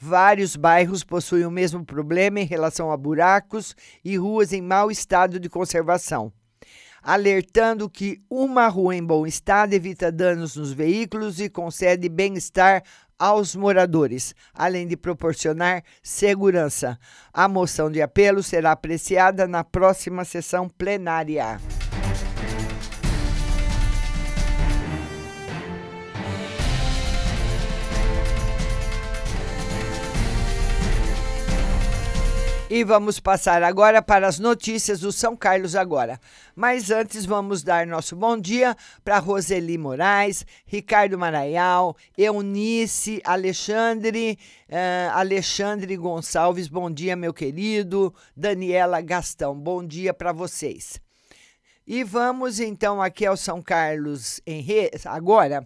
Vários 0.06 0.54
bairros 0.54 1.02
possuem 1.02 1.46
o 1.46 1.50
mesmo 1.50 1.82
problema 1.82 2.38
em 2.38 2.44
relação 2.44 2.92
a 2.92 2.96
buracos 2.96 3.74
e 4.04 4.18
ruas 4.18 4.52
em 4.52 4.60
mau 4.60 4.90
estado 4.90 5.40
de 5.40 5.48
conservação, 5.48 6.30
alertando 7.02 7.88
que 7.88 8.20
uma 8.28 8.68
rua 8.68 8.94
em 8.94 9.02
bom 9.02 9.26
estado 9.26 9.72
evita 9.72 10.12
danos 10.12 10.56
nos 10.56 10.74
veículos 10.74 11.40
e 11.40 11.48
concede 11.48 12.06
bem-estar 12.10 12.82
aos 13.18 13.56
moradores, 13.56 14.34
além 14.52 14.86
de 14.86 14.94
proporcionar 14.94 15.82
segurança. 16.02 16.98
A 17.32 17.48
moção 17.48 17.90
de 17.90 18.02
apelo 18.02 18.42
será 18.42 18.72
apreciada 18.72 19.48
na 19.48 19.64
próxima 19.64 20.22
sessão 20.26 20.68
plenária. 20.68 21.58
E 32.76 32.82
vamos 32.82 33.20
passar 33.20 33.62
agora 33.62 34.02
para 34.02 34.26
as 34.26 34.40
notícias 34.40 34.98
do 34.98 35.12
São 35.12 35.36
Carlos 35.36 35.76
agora. 35.76 36.18
Mas 36.56 36.90
antes 36.90 37.24
vamos 37.24 37.62
dar 37.62 37.86
nosso 37.86 38.16
bom 38.16 38.36
dia 38.36 38.76
para 39.04 39.20
Roseli 39.20 39.78
Moraes, 39.78 40.44
Ricardo 40.66 41.16
Maraial, 41.16 41.96
Eunice, 42.18 43.22
Alexandre, 43.24 44.36
uh, 44.68 45.16
Alexandre 45.16 45.96
Gonçalves, 45.96 46.66
bom 46.66 46.90
dia, 46.90 47.14
meu 47.14 47.32
querido. 47.32 48.12
Daniela 48.36 49.00
Gastão, 49.00 49.54
bom 49.54 49.86
dia 49.86 50.12
para 50.12 50.32
vocês. 50.32 51.00
E 51.86 52.02
vamos 52.02 52.58
então 52.58 53.00
aqui 53.00 53.24
ao 53.24 53.36
São 53.36 53.62
Carlos 53.62 54.40
em 54.44 54.60
Re... 54.60 54.90
agora 55.04 55.64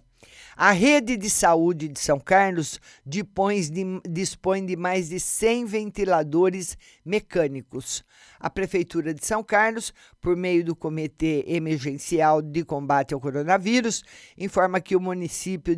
a 0.56 0.72
rede 0.72 1.16
de 1.16 1.30
saúde 1.30 1.88
de 1.88 2.00
São 2.00 2.18
Carlos 2.18 2.80
dispõe 3.06 3.60
de, 3.60 3.84
dispõe 4.08 4.66
de 4.66 4.76
mais 4.76 5.08
de 5.08 5.20
100 5.20 5.66
ventiladores 5.66 6.76
mecânicos. 7.04 8.04
A 8.40 8.50
Prefeitura 8.50 9.14
de 9.14 9.24
São 9.24 9.44
Carlos, 9.44 9.94
por 10.20 10.36
meio 10.36 10.64
do 10.64 10.74
Comitê 10.74 11.44
Emergencial 11.46 12.42
de 12.42 12.64
Combate 12.64 13.14
ao 13.14 13.20
Coronavírus, 13.20 14.02
informa 14.36 14.80
que 14.80 14.96
o 14.96 15.00
município 15.00 15.76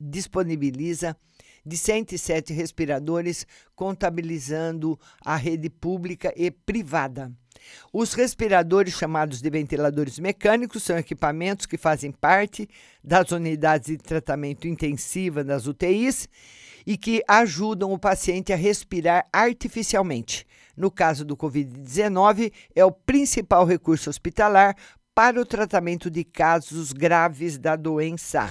disponibiliza 0.00 1.16
de 1.64 1.76
107 1.76 2.52
respiradores, 2.52 3.46
contabilizando 3.76 4.98
a 5.24 5.36
rede 5.36 5.70
pública 5.70 6.32
e 6.36 6.50
privada. 6.50 7.32
Os 7.92 8.14
respiradores, 8.14 8.94
chamados 8.94 9.40
de 9.40 9.50
ventiladores 9.50 10.18
mecânicos, 10.18 10.82
são 10.82 10.98
equipamentos 10.98 11.66
que 11.66 11.76
fazem 11.76 12.12
parte 12.12 12.68
das 13.02 13.30
unidades 13.30 13.88
de 13.88 13.98
tratamento 13.98 14.66
intensiva 14.68 15.42
das 15.42 15.66
UTIs 15.66 16.28
e 16.86 16.96
que 16.96 17.22
ajudam 17.28 17.92
o 17.92 17.98
paciente 17.98 18.52
a 18.52 18.56
respirar 18.56 19.26
artificialmente. 19.32 20.46
No 20.76 20.90
caso 20.90 21.24
do 21.24 21.36
Covid-19, 21.36 22.52
é 22.74 22.84
o 22.84 22.92
principal 22.92 23.64
recurso 23.64 24.08
hospitalar 24.08 24.76
para 25.14 25.40
o 25.40 25.44
tratamento 25.44 26.10
de 26.10 26.24
casos 26.24 26.92
graves 26.92 27.58
da 27.58 27.76
doença. 27.76 28.50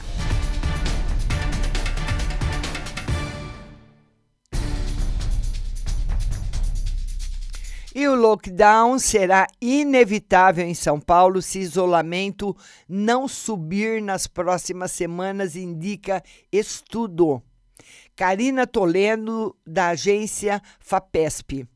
E 7.99 8.07
o 8.07 8.15
lockdown 8.15 8.97
será 8.97 9.45
inevitável 9.59 10.65
em 10.65 10.73
São 10.73 11.01
Paulo 11.01 11.41
se 11.41 11.59
isolamento 11.59 12.55
não 12.87 13.27
subir 13.27 14.01
nas 14.01 14.25
próximas 14.25 14.93
semanas, 14.93 15.57
indica 15.57 16.23
estudo. 16.49 17.43
Karina 18.15 18.65
Toledo, 18.65 19.53
da 19.67 19.89
agência 19.89 20.61
FAPESP. 20.79 21.67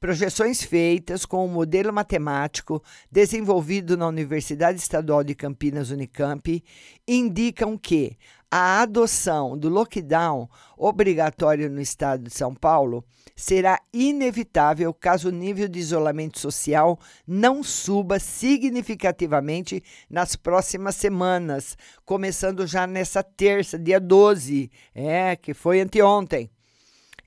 Projeções 0.00 0.60
feitas 0.60 1.24
com 1.24 1.36
o 1.36 1.44
um 1.44 1.52
modelo 1.52 1.92
matemático 1.92 2.82
desenvolvido 3.08 3.96
na 3.96 4.08
Universidade 4.08 4.80
Estadual 4.80 5.22
de 5.22 5.36
Campinas, 5.36 5.92
Unicamp, 5.92 6.64
indicam 7.06 7.78
que 7.78 8.16
a 8.50 8.82
adoção 8.82 9.56
do 9.56 9.68
lockdown 9.68 10.48
obrigatório 10.76 11.70
no 11.70 11.80
estado 11.80 12.24
de 12.24 12.30
São 12.34 12.52
Paulo 12.52 13.04
será 13.36 13.80
inevitável 13.92 14.92
caso 14.92 15.28
o 15.28 15.32
nível 15.32 15.68
de 15.68 15.78
isolamento 15.78 16.38
social 16.38 16.98
não 17.26 17.62
suba 17.62 18.18
significativamente 18.18 19.82
nas 20.10 20.34
próximas 20.34 20.96
semanas, 20.96 21.78
começando 22.04 22.66
já 22.66 22.86
nessa 22.86 23.22
terça, 23.22 23.78
dia 23.78 24.00
12, 24.00 24.70
é, 24.94 25.36
que 25.36 25.54
foi 25.54 25.80
anteontem. 25.80 26.50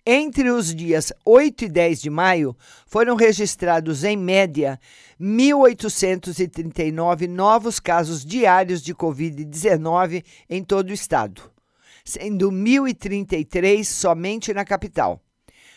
Entre 0.05 0.49
os 0.49 0.75
dias 0.75 1.13
8 1.23 1.63
e 1.63 1.69
10 1.69 2.01
de 2.01 2.09
maio, 2.09 2.57
foram 2.85 3.15
registrados, 3.15 4.03
em 4.03 4.17
média, 4.17 4.77
1.839 5.19 7.25
novos 7.25 7.79
casos 7.79 8.25
diários 8.25 8.81
de 8.81 8.93
Covid-19 8.93 10.25
em 10.49 10.61
todo 10.61 10.89
o 10.89 10.93
estado, 10.93 11.49
sendo 12.03 12.51
1.033 12.51 13.85
somente 13.85 14.53
na 14.53 14.65
capital. 14.65 15.21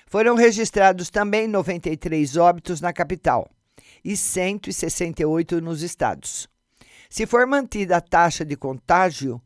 Foram 0.09 0.35
registrados 0.35 1.09
também 1.09 1.47
93 1.47 2.37
óbitos 2.37 2.81
na 2.81 2.93
capital 2.93 3.49
e 4.05 4.17
168 4.17 5.61
nos 5.61 5.83
estados. 5.83 6.49
Se 7.09 7.27
for 7.27 7.47
mantida 7.47 7.99
a 7.99 8.01
taxa 8.01 8.45
de 8.45 8.57
contágio, 8.57 9.41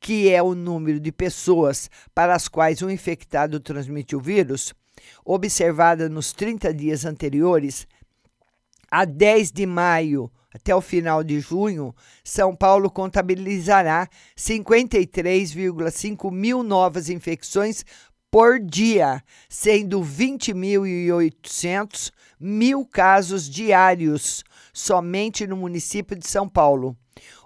que 0.00 0.30
é 0.30 0.42
o 0.42 0.54
número 0.54 1.00
de 1.00 1.10
pessoas 1.10 1.90
para 2.14 2.34
as 2.34 2.48
quais 2.48 2.82
o 2.82 2.90
infectado 2.90 3.58
transmite 3.60 4.14
o 4.14 4.20
vírus, 4.20 4.74
observada 5.24 6.08
nos 6.08 6.32
30 6.32 6.72
dias 6.72 7.04
anteriores, 7.04 7.86
a 8.90 9.04
10 9.04 9.52
de 9.52 9.66
maio 9.66 10.30
até 10.54 10.74
o 10.74 10.80
final 10.80 11.22
de 11.22 11.38
junho, 11.38 11.94
São 12.24 12.56
Paulo 12.56 12.90
contabilizará 12.90 14.08
53,5 14.36 16.32
mil 16.32 16.62
novas 16.62 17.10
infecções 17.10 17.84
por 18.30 18.58
dia, 18.58 19.22
sendo 19.48 20.00
20.800 20.00 22.10
mil 22.40 22.86
casos 22.86 23.48
diários 23.48 24.42
somente 24.72 25.46
no 25.46 25.56
município 25.56 26.16
de 26.16 26.26
São 26.26 26.48
Paulo. 26.48 26.96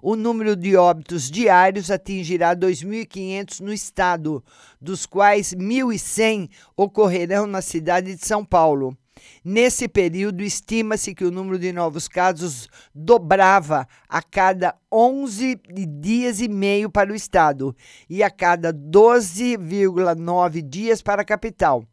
O 0.03 0.17
número 0.17 0.57
de 0.57 0.77
óbitos 0.77 1.31
diários 1.31 1.91
atingirá 1.91 2.57
2.500 2.57 3.61
no 3.61 3.73
estado, 3.73 4.43
dos 4.81 5.05
quais 5.05 5.55
1.100 5.55 6.49
ocorrerão 6.77 7.47
na 7.47 7.61
cidade 7.61 8.15
de 8.15 8.27
São 8.27 8.45
Paulo. 8.45 8.97
Nesse 9.45 9.87
período, 9.89 10.43
estima-se 10.43 11.15
que 11.15 11.25
o 11.25 11.31
número 11.31 11.59
de 11.59 11.73
novos 11.73 12.09
casos 12.09 12.69
dobrava 12.95 13.87
a 14.09 14.23
cada 14.23 14.75
11 14.91 15.61
dias 16.01 16.41
e 16.41 16.49
meio 16.49 16.91
para 16.91 17.13
o 17.13 17.15
estado 17.15 17.77
e 18.09 18.23
a 18.23 18.31
cada 18.31 18.73
12,9 18.73 20.63
dias 20.63 21.03
para 21.03 21.23
a 21.23 21.25
capital 21.25 21.85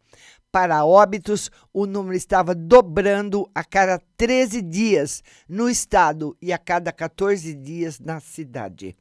para 0.57 0.83
óbitos, 0.83 1.51
o 1.71 1.85
número 1.85 2.17
estava 2.17 2.55
dobrando 2.55 3.47
a 3.53 3.63
cada 3.63 4.01
13 4.17 4.59
dias 4.63 5.23
no 5.47 5.69
estado 5.69 6.35
e 6.41 6.51
a 6.51 6.57
cada 6.57 6.91
14 6.91 7.53
dias 7.53 7.99
na 7.99 8.19
cidade. 8.19 8.97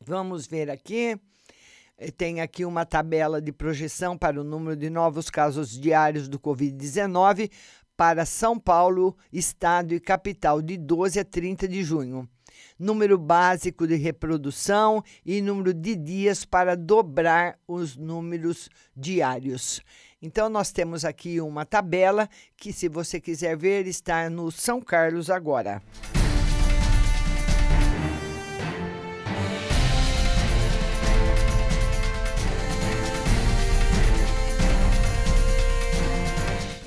Vamos 0.00 0.46
ver 0.46 0.70
aqui. 0.70 1.20
Eh, 1.98 2.10
tem 2.10 2.40
aqui 2.40 2.64
uma 2.64 2.86
tabela 2.86 3.42
de 3.42 3.52
projeção 3.52 4.16
para 4.16 4.40
o 4.40 4.44
número 4.44 4.74
de 4.74 4.88
novos 4.88 5.28
casos 5.28 5.78
diários 5.78 6.30
do 6.30 6.40
Covid-19 6.40 7.50
para 7.94 8.24
São 8.24 8.58
Paulo, 8.58 9.14
estado 9.30 9.92
e 9.92 10.00
capital, 10.00 10.62
de 10.62 10.78
12 10.78 11.20
a 11.20 11.24
30 11.26 11.68
de 11.68 11.82
junho. 11.84 12.26
Número 12.78 13.18
básico 13.18 13.86
de 13.86 13.96
reprodução 13.96 15.02
e 15.24 15.40
número 15.40 15.72
de 15.72 15.94
dias 15.94 16.44
para 16.44 16.76
dobrar 16.76 17.58
os 17.66 17.96
números 17.96 18.68
diários. 18.96 19.80
Então, 20.20 20.48
nós 20.48 20.72
temos 20.72 21.04
aqui 21.04 21.40
uma 21.40 21.64
tabela 21.64 22.28
que, 22.56 22.72
se 22.72 22.88
você 22.88 23.20
quiser 23.20 23.56
ver, 23.56 23.86
está 23.86 24.28
no 24.28 24.50
São 24.50 24.80
Carlos 24.80 25.30
agora. 25.30 25.80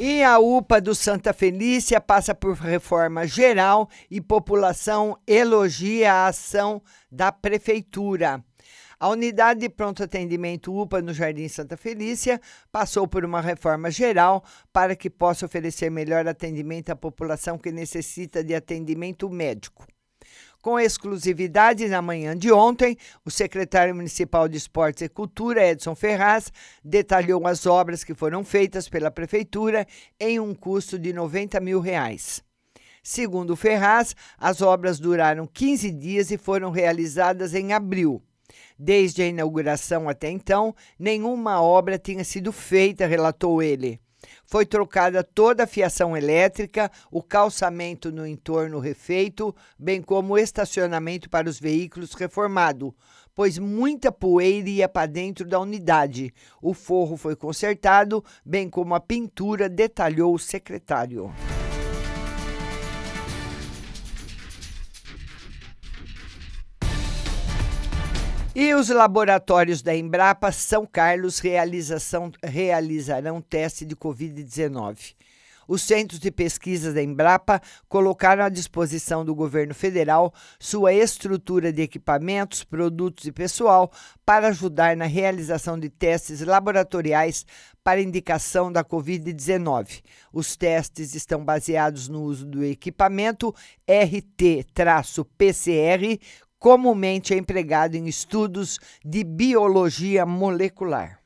E 0.03 0.23
a 0.23 0.39
UPA 0.39 0.81
do 0.81 0.95
Santa 0.95 1.31
Felícia 1.31 2.01
passa 2.01 2.33
por 2.33 2.55
reforma 2.55 3.27
geral 3.27 3.87
e 4.09 4.19
população 4.19 5.15
elogia 5.27 6.11
a 6.11 6.25
ação 6.25 6.81
da 7.11 7.31
prefeitura. 7.31 8.43
A 8.99 9.09
unidade 9.09 9.59
de 9.59 9.69
pronto 9.69 10.01
atendimento 10.01 10.75
UPA 10.75 11.03
no 11.03 11.13
Jardim 11.13 11.47
Santa 11.47 11.77
Felícia 11.77 12.41
passou 12.71 13.07
por 13.07 13.23
uma 13.23 13.41
reforma 13.41 13.91
geral 13.91 14.43
para 14.73 14.95
que 14.95 15.07
possa 15.07 15.45
oferecer 15.45 15.91
melhor 15.91 16.27
atendimento 16.27 16.89
à 16.89 16.95
população 16.95 17.55
que 17.55 17.71
necessita 17.71 18.43
de 18.43 18.55
atendimento 18.55 19.29
médico. 19.29 19.85
Com 20.62 20.80
exclusividade 20.80 21.88
na 21.88 22.04
manhã 22.04 22.38
de 22.38 22.52
ontem, 22.52 22.95
o 23.26 23.32
secretário 23.32 23.95
municipal 23.95 24.47
de 24.47 24.58
Esportes 24.58 25.02
e 25.02 25.10
Cultura, 25.10 25.67
Edson 25.67 25.95
Ferraz, 25.95 26.54
detalhou 26.84 27.47
as 27.47 27.65
obras 27.65 28.04
que 28.04 28.13
foram 28.13 28.43
feitas 28.43 28.88
pela 28.88 29.10
prefeitura 29.10 29.88
em 30.19 30.39
um 30.39 30.54
custo 30.54 31.00
de 31.00 31.13
90 31.13 31.60
mil 31.60 31.80
reais. 31.80 32.43
Segundo 33.02 33.56
Ferraz, 33.56 34.15
as 34.38 34.62
obras 34.62 35.00
duraram 35.00 35.47
15 35.47 35.89
dias 35.89 36.30
e 36.30 36.38
foram 36.38 36.69
realizadas 36.69 37.56
em 37.56 37.74
abril. 37.74 38.21
Desde 38.78 39.24
a 39.24 39.28
inauguração 39.28 40.08
até 40.08 40.30
então, 40.30 40.76
nenhuma 41.00 41.60
obra 41.60 41.97
tinha 41.97 42.24
sido 42.24 42.52
feita, 42.52 43.08
relatou 43.08 43.63
ele. 43.63 44.00
Foi 44.45 44.65
trocada 44.65 45.23
toda 45.23 45.63
a 45.63 45.67
fiação 45.67 46.15
elétrica, 46.15 46.91
o 47.12 47.21
calçamento 47.21 48.12
no 48.12 48.25
entorno 48.25 48.79
refeito, 48.79 49.55
bem 49.77 50.01
como 50.01 50.34
o 50.34 50.38
estacionamento 50.38 51.29
para 51.29 51.49
os 51.49 51.60
veículos 51.60 52.13
reformado, 52.13 52.95
pois 53.36 53.57
muita 53.57 54.12
poeira 54.12 54.69
ia 54.69 54.89
para 54.89 55.07
dentro 55.07 55.47
da 55.47 55.60
unidade. 55.60 56.34
O 56.62 56.73
forro 56.73 57.17
foi 57.17 57.36
consertado, 57.36 58.23
bem 58.45 58.69
como 58.69 58.93
a 58.93 58.99
pintura, 58.99 59.69
detalhou 59.69 60.34
o 60.34 60.39
secretário. 60.39 61.31
E 68.53 68.75
os 68.75 68.89
laboratórios 68.89 69.81
da 69.81 69.95
Embrapa 69.95 70.51
São 70.51 70.85
Carlos 70.85 71.39
realizarão 71.39 73.41
teste 73.41 73.85
de 73.85 73.95
Covid-19. 73.95 75.15
Os 75.65 75.83
centros 75.83 76.19
de 76.19 76.29
pesquisa 76.29 76.91
da 76.91 77.01
Embrapa 77.01 77.61
colocaram 77.87 78.43
à 78.43 78.49
disposição 78.49 79.23
do 79.23 79.33
governo 79.33 79.73
federal 79.73 80.33
sua 80.59 80.91
estrutura 80.91 81.71
de 81.71 81.81
equipamentos, 81.81 82.61
produtos 82.61 83.23
e 83.23 83.31
pessoal 83.31 83.89
para 84.25 84.49
ajudar 84.49 84.97
na 84.97 85.05
realização 85.05 85.79
de 85.79 85.89
testes 85.89 86.41
laboratoriais 86.41 87.45
para 87.81 88.01
indicação 88.01 88.69
da 88.69 88.83
Covid-19. 88.83 90.01
Os 90.33 90.57
testes 90.57 91.15
estão 91.15 91.45
baseados 91.45 92.09
no 92.09 92.23
uso 92.23 92.45
do 92.45 92.65
equipamento 92.65 93.55
RT-PCR 93.87 94.59
comumente 96.62 97.34
é 97.34 97.38
empregado 97.38 97.95
em 97.95 98.06
estudos 98.08 98.80
de 99.04 99.24
biologia 99.24 100.28
molecular. 100.28 101.19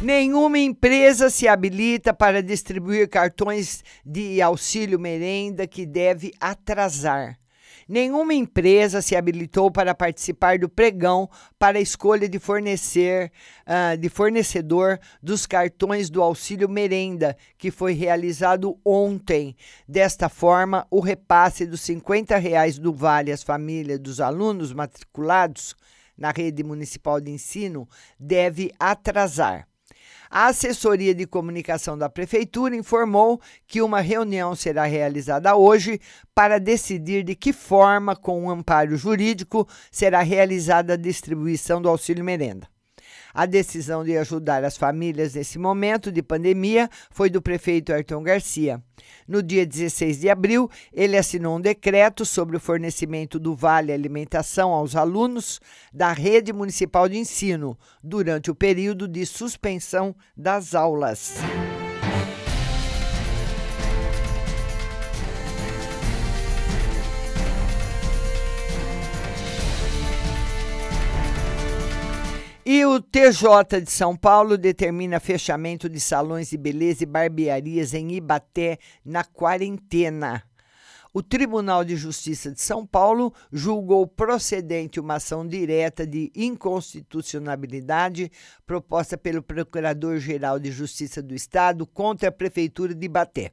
Nenhuma 0.00 0.58
empresa 0.58 1.30
se 1.30 1.48
habilita 1.48 2.14
para 2.14 2.40
distribuir 2.40 3.08
cartões 3.08 3.82
de 4.06 4.40
auxílio 4.40 5.00
merenda 5.00 5.66
que 5.66 5.84
deve 5.84 6.32
atrasar. 6.38 7.43
Nenhuma 7.88 8.34
empresa 8.34 9.02
se 9.02 9.14
habilitou 9.14 9.70
para 9.70 9.94
participar 9.94 10.58
do 10.58 10.68
pregão 10.68 11.28
para 11.58 11.78
a 11.78 11.80
escolha 11.80 12.28
de 12.28 12.38
fornecer 12.38 13.30
uh, 13.66 13.96
de 13.96 14.08
fornecedor 14.08 14.98
dos 15.22 15.46
cartões 15.46 16.08
do 16.08 16.22
auxílio 16.22 16.68
merenda, 16.68 17.36
que 17.58 17.70
foi 17.70 17.92
realizado 17.92 18.78
ontem. 18.84 19.56
Desta 19.86 20.28
forma, 20.28 20.86
o 20.90 21.00
repasse 21.00 21.66
dos 21.66 21.80
50 21.82 22.36
reais 22.38 22.78
do 22.78 22.92
Vale 22.92 23.32
às 23.32 23.42
famílias 23.42 23.98
dos 23.98 24.20
alunos 24.20 24.72
matriculados 24.72 25.74
na 26.16 26.30
rede 26.30 26.62
municipal 26.62 27.20
de 27.20 27.30
ensino 27.30 27.88
deve 28.18 28.72
atrasar. 28.78 29.66
A 30.36 30.46
assessoria 30.46 31.14
de 31.14 31.28
comunicação 31.28 31.96
da 31.96 32.08
Prefeitura 32.08 32.74
informou 32.74 33.40
que 33.68 33.80
uma 33.80 34.00
reunião 34.00 34.52
será 34.56 34.84
realizada 34.84 35.54
hoje 35.54 36.00
para 36.34 36.58
decidir 36.58 37.22
de 37.22 37.36
que 37.36 37.52
forma, 37.52 38.16
com 38.16 38.42
um 38.42 38.50
amparo 38.50 38.96
jurídico, 38.96 39.64
será 39.92 40.22
realizada 40.22 40.94
a 40.94 40.96
distribuição 40.96 41.80
do 41.80 41.88
auxílio 41.88 42.24
merenda. 42.24 42.73
A 43.34 43.46
decisão 43.46 44.04
de 44.04 44.16
ajudar 44.16 44.62
as 44.62 44.76
famílias 44.76 45.34
nesse 45.34 45.58
momento 45.58 46.12
de 46.12 46.22
pandemia 46.22 46.88
foi 47.10 47.28
do 47.28 47.42
prefeito 47.42 47.92
Ayrton 47.92 48.22
Garcia. 48.22 48.80
No 49.26 49.42
dia 49.42 49.66
16 49.66 50.20
de 50.20 50.30
abril, 50.30 50.70
ele 50.92 51.16
assinou 51.16 51.56
um 51.56 51.60
decreto 51.60 52.24
sobre 52.24 52.56
o 52.56 52.60
fornecimento 52.60 53.40
do 53.40 53.56
Vale 53.56 53.92
Alimentação 53.92 54.70
aos 54.70 54.94
alunos 54.94 55.60
da 55.92 56.12
rede 56.12 56.52
municipal 56.52 57.08
de 57.08 57.18
ensino 57.18 57.76
durante 58.02 58.52
o 58.52 58.54
período 58.54 59.08
de 59.08 59.26
suspensão 59.26 60.14
das 60.36 60.72
aulas. 60.72 61.34
E 72.66 72.82
o 72.86 72.98
TJ 72.98 73.82
de 73.82 73.90
São 73.90 74.16
Paulo 74.16 74.56
determina 74.56 75.20
fechamento 75.20 75.86
de 75.86 76.00
salões 76.00 76.48
de 76.48 76.56
beleza 76.56 77.02
e 77.02 77.06
barbearias 77.06 77.92
em 77.92 78.12
Ibaté 78.12 78.78
na 79.04 79.22
quarentena. 79.22 80.42
O 81.12 81.22
Tribunal 81.22 81.84
de 81.84 81.94
Justiça 81.94 82.50
de 82.50 82.62
São 82.62 82.86
Paulo 82.86 83.34
julgou 83.52 84.06
procedente 84.06 84.98
uma 84.98 85.16
ação 85.16 85.46
direta 85.46 86.06
de 86.06 86.32
inconstitucionalidade 86.34 88.32
proposta 88.66 89.18
pelo 89.18 89.42
Procurador-Geral 89.42 90.58
de 90.58 90.72
Justiça 90.72 91.22
do 91.22 91.34
Estado 91.34 91.86
contra 91.86 92.30
a 92.30 92.32
Prefeitura 92.32 92.94
de 92.94 93.04
Ibaté. 93.04 93.52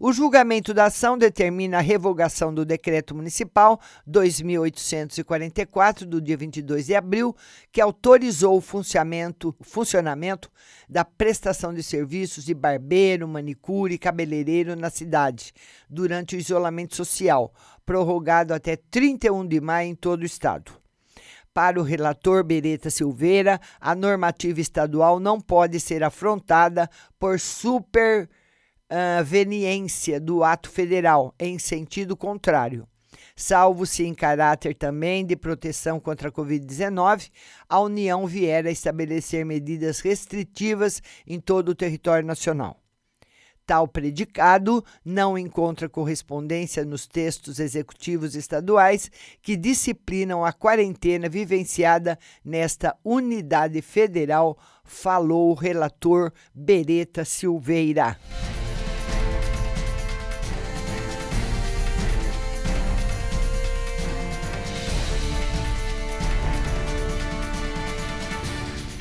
O 0.00 0.12
julgamento 0.12 0.72
da 0.72 0.84
ação 0.84 1.18
determina 1.18 1.78
a 1.78 1.80
revogação 1.80 2.54
do 2.54 2.64
decreto 2.64 3.16
municipal 3.16 3.80
2844 4.06 6.06
do 6.06 6.20
dia 6.20 6.36
22 6.36 6.86
de 6.86 6.94
abril, 6.94 7.34
que 7.72 7.80
autorizou 7.80 8.56
o 8.56 8.60
funcionamento, 8.60 9.52
funcionamento 9.60 10.48
da 10.88 11.04
prestação 11.04 11.74
de 11.74 11.82
serviços 11.82 12.44
de 12.44 12.54
barbeiro, 12.54 13.26
manicure 13.26 13.94
e 13.94 13.98
cabeleireiro 13.98 14.76
na 14.76 14.88
cidade 14.88 15.52
durante 15.90 16.36
o 16.36 16.38
isolamento 16.38 16.94
social, 16.94 17.52
prorrogado 17.84 18.54
até 18.54 18.76
31 18.76 19.48
de 19.48 19.60
maio 19.60 19.90
em 19.90 19.96
todo 19.96 20.22
o 20.22 20.26
estado. 20.26 20.70
Para 21.52 21.80
o 21.80 21.82
relator 21.82 22.44
Bereta 22.44 22.88
Silveira, 22.88 23.60
a 23.80 23.96
normativa 23.96 24.60
estadual 24.60 25.18
não 25.18 25.40
pode 25.40 25.80
ser 25.80 26.04
afrontada 26.04 26.88
por 27.18 27.40
super 27.40 28.30
uh, 28.90 29.24
veniência 29.24 30.20
do 30.20 30.42
ato 30.42 30.70
federal 30.70 31.34
em 31.38 31.58
sentido 31.58 32.16
contrário. 32.16 32.86
Salvo 33.36 33.86
se 33.86 34.04
em 34.04 34.14
caráter 34.14 34.74
também 34.74 35.24
de 35.24 35.36
proteção 35.36 36.00
contra 36.00 36.28
a 36.28 36.32
Covid-19, 36.32 37.30
a 37.68 37.80
União 37.80 38.26
vier 38.26 38.66
a 38.66 38.70
estabelecer 38.70 39.44
medidas 39.46 40.00
restritivas 40.00 41.00
em 41.24 41.38
todo 41.38 41.68
o 41.68 41.74
território 41.74 42.26
nacional. 42.26 42.80
Tal 43.64 43.86
predicado 43.86 44.82
não 45.04 45.36
encontra 45.36 45.90
correspondência 45.90 46.86
nos 46.86 47.06
textos 47.06 47.60
executivos 47.60 48.34
estaduais 48.34 49.10
que 49.42 49.56
disciplinam 49.56 50.42
a 50.42 50.54
quarentena 50.54 51.28
vivenciada 51.28 52.18
nesta 52.42 52.96
unidade 53.04 53.82
federal, 53.82 54.58
falou 54.82 55.50
o 55.50 55.54
relator 55.54 56.32
Bereta 56.54 57.26
Silveira. 57.26 58.18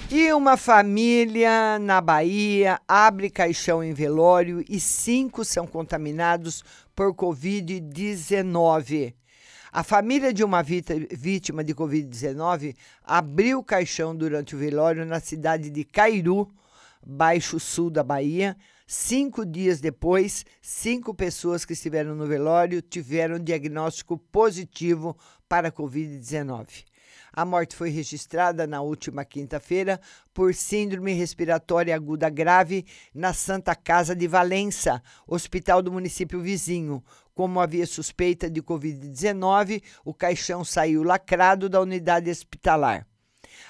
E 0.10 0.32
uma 0.32 0.56
família 0.56 1.78
na 1.80 2.00
Bahia 2.00 2.80
abre 2.88 3.30
caixão 3.30 3.84
em 3.84 3.94
velório 3.94 4.64
e 4.70 4.80
cinco 4.80 5.44
são 5.44 5.68
contaminados 5.68 6.64
por 6.96 7.14
Covid-19. 7.14 9.14
A 9.70 9.84
família 9.84 10.34
de 10.34 10.46
uma 10.46 10.64
vítima 10.64 11.62
de 11.62 11.76
Covid-19 11.76 12.74
abriu 13.04 13.62
caixão 13.62 14.16
durante 14.16 14.56
o 14.56 14.58
velório 14.58 15.06
na 15.06 15.20
cidade 15.20 15.70
de 15.70 15.84
Cairu, 15.84 16.50
Baixo 17.06 17.60
Sul 17.60 17.90
da 17.90 18.02
Bahia. 18.02 18.56
Cinco 18.88 19.46
dias 19.46 19.82
depois, 19.82 20.46
cinco 20.62 21.14
pessoas 21.14 21.66
que 21.66 21.74
estiveram 21.74 22.16
no 22.16 22.26
velório 22.26 22.82
tiveram 22.82 23.38
diagnóstico 23.38 24.18
positivo 24.18 25.18
para 25.50 25.70
Covid-19. 25.70 26.86
A 27.38 27.46
morte 27.46 27.76
foi 27.76 27.92
registrada 27.92 28.66
na 28.66 28.82
última 28.82 29.24
quinta-feira 29.24 30.02
por 30.34 30.56
síndrome 30.56 31.14
respiratória 31.14 31.96
aguda 31.96 32.32
grave 32.32 32.84
na 33.14 33.32
Santa 33.32 33.76
Casa 33.76 34.16
de 34.16 34.28
Valença, 34.28 35.04
hospital 35.28 35.84
do 35.84 35.92
município 35.92 36.42
vizinho. 36.42 37.04
Como 37.36 37.60
havia 37.60 37.86
suspeita 37.86 38.50
de 38.50 38.60
Covid-19, 38.64 39.84
o 40.04 40.16
caixão 40.16 40.66
saiu 40.66 41.04
lacrado 41.04 41.70
da 41.70 41.80
unidade 41.80 42.28
hospitalar. 42.32 43.06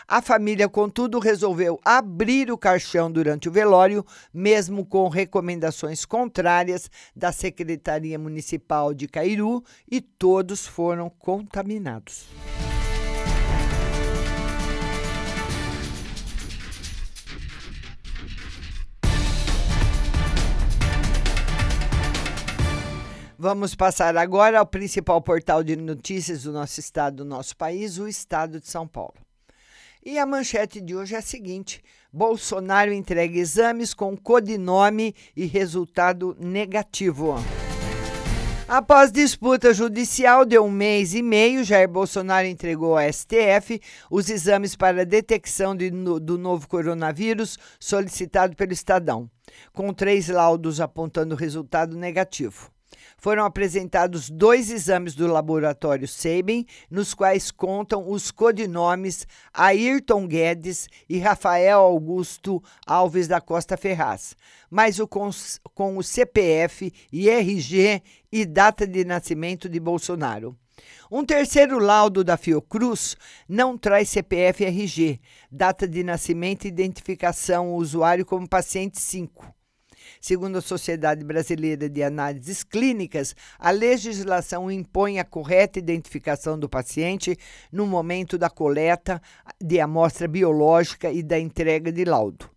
A 0.07 0.21
família, 0.21 0.69
contudo, 0.69 1.19
resolveu 1.19 1.77
abrir 1.83 2.49
o 2.49 2.57
caixão 2.57 3.11
durante 3.11 3.49
o 3.49 3.51
velório, 3.51 4.05
mesmo 4.33 4.85
com 4.85 5.09
recomendações 5.09 6.05
contrárias 6.05 6.89
da 7.13 7.33
Secretaria 7.33 8.17
Municipal 8.17 8.93
de 8.93 9.09
Cairu, 9.09 9.61
e 9.91 9.99
todos 9.99 10.65
foram 10.65 11.09
contaminados. 11.09 12.27
Vamos 23.47 23.73
passar 23.73 24.17
agora 24.17 24.59
ao 24.59 24.65
principal 24.65 25.21
portal 25.21 25.63
de 25.63 25.77
notícias 25.77 26.43
do 26.43 26.51
nosso 26.51 26.81
estado, 26.81 27.23
do 27.23 27.25
nosso 27.25 27.55
país, 27.55 27.97
o 27.97 28.05
Estado 28.05 28.59
de 28.59 28.67
São 28.67 28.85
Paulo. 28.85 29.13
E 30.05 30.19
a 30.19 30.25
manchete 30.25 30.81
de 30.81 30.93
hoje 30.93 31.15
é 31.15 31.19
a 31.19 31.21
seguinte: 31.21 31.81
Bolsonaro 32.11 32.91
entrega 32.91 33.39
exames 33.39 33.93
com 33.93 34.17
codinome 34.17 35.15
e 35.33 35.45
resultado 35.45 36.35
negativo. 36.37 37.35
Após 38.67 39.13
disputa 39.13 39.73
judicial 39.73 40.43
de 40.43 40.59
um 40.59 40.69
mês 40.69 41.13
e 41.13 41.21
meio, 41.21 41.63
Jair 41.63 41.87
Bolsonaro 41.87 42.47
entregou 42.47 42.97
ao 42.97 43.13
STF 43.13 43.79
os 44.11 44.29
exames 44.29 44.75
para 44.75 45.05
detecção 45.05 45.73
de, 45.73 45.89
do 45.89 46.37
novo 46.37 46.67
coronavírus 46.67 47.57
solicitado 47.79 48.57
pelo 48.57 48.73
Estadão, 48.73 49.31
com 49.71 49.93
três 49.93 50.27
laudos 50.27 50.81
apontando 50.81 51.33
resultado 51.33 51.95
negativo 51.95 52.75
foram 53.17 53.43
apresentados 53.43 54.29
dois 54.29 54.69
exames 54.69 55.15
do 55.15 55.27
laboratório 55.27 56.07
Sabin, 56.07 56.65
nos 56.89 57.13
quais 57.13 57.49
contam 57.49 58.09
os 58.09 58.29
codinomes 58.31 59.27
Ayrton 59.53 60.27
Guedes 60.27 60.87
e 61.09 61.17
Rafael 61.17 61.79
Augusto 61.79 62.63
Alves 62.85 63.27
da 63.27 63.41
Costa 63.41 63.75
Ferraz, 63.75 64.35
mas 64.69 64.99
o 64.99 65.07
com, 65.07 65.29
com 65.73 65.97
o 65.97 66.03
CPF 66.03 66.93
e 67.11 67.29
RG 67.29 68.01
e 68.31 68.45
data 68.45 68.85
de 68.85 69.03
nascimento 69.03 69.67
de 69.67 69.79
Bolsonaro. 69.79 70.55
Um 71.09 71.25
terceiro 71.25 71.79
laudo 71.79 72.23
da 72.23 72.37
Fiocruz 72.37 73.15
não 73.47 73.77
traz 73.77 74.09
CPF 74.09 74.63
e 74.63 74.67
RG, 74.67 75.19
data 75.51 75.87
de 75.87 76.03
nascimento 76.03 76.65
e 76.65 76.67
identificação 76.67 77.71
o 77.71 77.77
usuário 77.77 78.25
como 78.25 78.47
paciente 78.47 79.01
5. 79.01 79.56
Segundo 80.27 80.57
a 80.57 80.61
Sociedade 80.61 81.23
Brasileira 81.23 81.87
de 81.87 82.03
Análises 82.03 82.61
Clínicas, 82.61 83.33
a 83.57 83.71
legislação 83.71 84.69
impõe 84.69 85.19
a 85.19 85.23
correta 85.23 85.79
identificação 85.79 86.59
do 86.59 86.67
paciente 86.67 87.37
no 87.71 87.87
momento 87.87 88.37
da 88.37 88.49
coleta 88.49 89.21
de 89.57 89.79
amostra 89.79 90.27
biológica 90.27 91.09
e 91.09 91.23
da 91.23 91.39
entrega 91.39 91.93
de 91.93 92.03
laudo. 92.03 92.49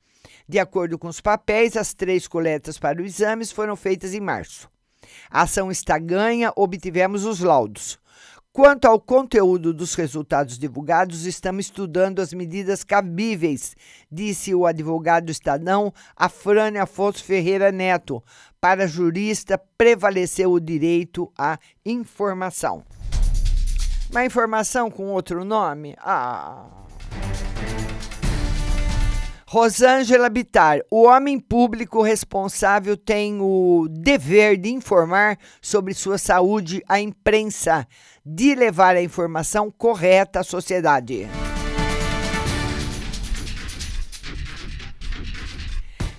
De 0.49 0.59
acordo 0.59 0.99
com 0.99 1.07
os 1.07 1.21
papéis, 1.21 1.77
as 1.77 1.95
três 1.95 2.27
coletas 2.27 2.77
para 2.77 3.01
os 3.01 3.07
exames 3.07 3.53
foram 3.53 3.77
feitas 3.77 4.15
em 4.15 4.21
março. 4.21 4.69
A 5.31 5.43
ação 5.43 5.71
está 5.71 5.97
ganha, 5.97 6.53
obtivemos 6.57 7.25
os 7.25 7.39
laudos. 7.39 8.00
Quanto 8.63 8.85
ao 8.85 9.01
conteúdo 9.01 9.73
dos 9.73 9.95
resultados 9.95 10.59
divulgados, 10.59 11.25
estamos 11.25 11.65
estudando 11.65 12.21
as 12.21 12.35
medidas 12.35 12.85
cabíveis, 12.85 13.75
disse 14.13 14.55
o 14.55 14.67
advogado 14.67 15.31
Estadão 15.31 15.91
Afrânio 16.15 16.83
Afonso 16.83 17.25
Ferreira 17.25 17.73
Neto. 17.73 18.23
Para 18.61 18.87
jurista, 18.87 19.59
prevaleceu 19.79 20.53
o 20.53 20.61
direito 20.61 21.33
à 21.39 21.59
informação. 21.87 22.85
Uma 24.11 24.27
informação 24.27 24.91
com 24.91 25.07
outro 25.07 25.43
nome? 25.43 25.97
Ah. 25.99 26.80
Rosângela 29.53 30.29
Bitar, 30.29 30.79
o 30.89 31.03
homem 31.07 31.37
público 31.37 32.03
responsável 32.03 32.97
tem 32.97 33.41
o 33.41 33.89
dever 33.91 34.57
de 34.57 34.71
informar 34.71 35.37
sobre 35.61 35.93
sua 35.93 36.19
saúde 36.19 36.81
à 36.89 37.01
imprensa 37.01 37.85
de 38.25 38.55
levar 38.55 38.95
a 38.95 39.03
informação 39.03 39.69
correta 39.69 40.39
à 40.39 40.45
sociedade. 40.45 41.27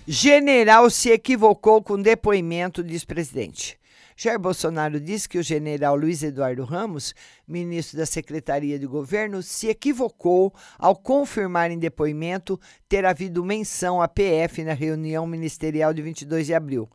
General 0.06 0.90
se 0.90 1.10
equivocou 1.10 1.82
com 1.82 2.02
depoimento, 2.02 2.84
diz 2.84 3.06
presidente. 3.06 3.80
Jair 4.24 4.38
Bolsonaro 4.38 5.00
disse 5.00 5.28
que 5.28 5.40
o 5.40 5.44
general 5.44 5.96
Luiz 5.96 6.22
Eduardo 6.22 6.64
Ramos, 6.64 7.16
ministro 7.48 7.98
da 7.98 8.06
Secretaria 8.06 8.78
de 8.78 8.86
Governo, 8.86 9.42
se 9.42 9.68
equivocou 9.68 10.54
ao 10.78 10.96
confirmar 10.96 11.72
em 11.72 11.80
depoimento 11.80 12.60
ter 12.88 13.04
havido 13.04 13.44
menção 13.44 14.00
à 14.00 14.08
PF 14.08 14.64
na 14.64 14.74
reunião 14.74 15.26
ministerial 15.26 15.92
de 15.92 16.04
22 16.04 16.46
de 16.46 16.54
abril. 16.54 16.88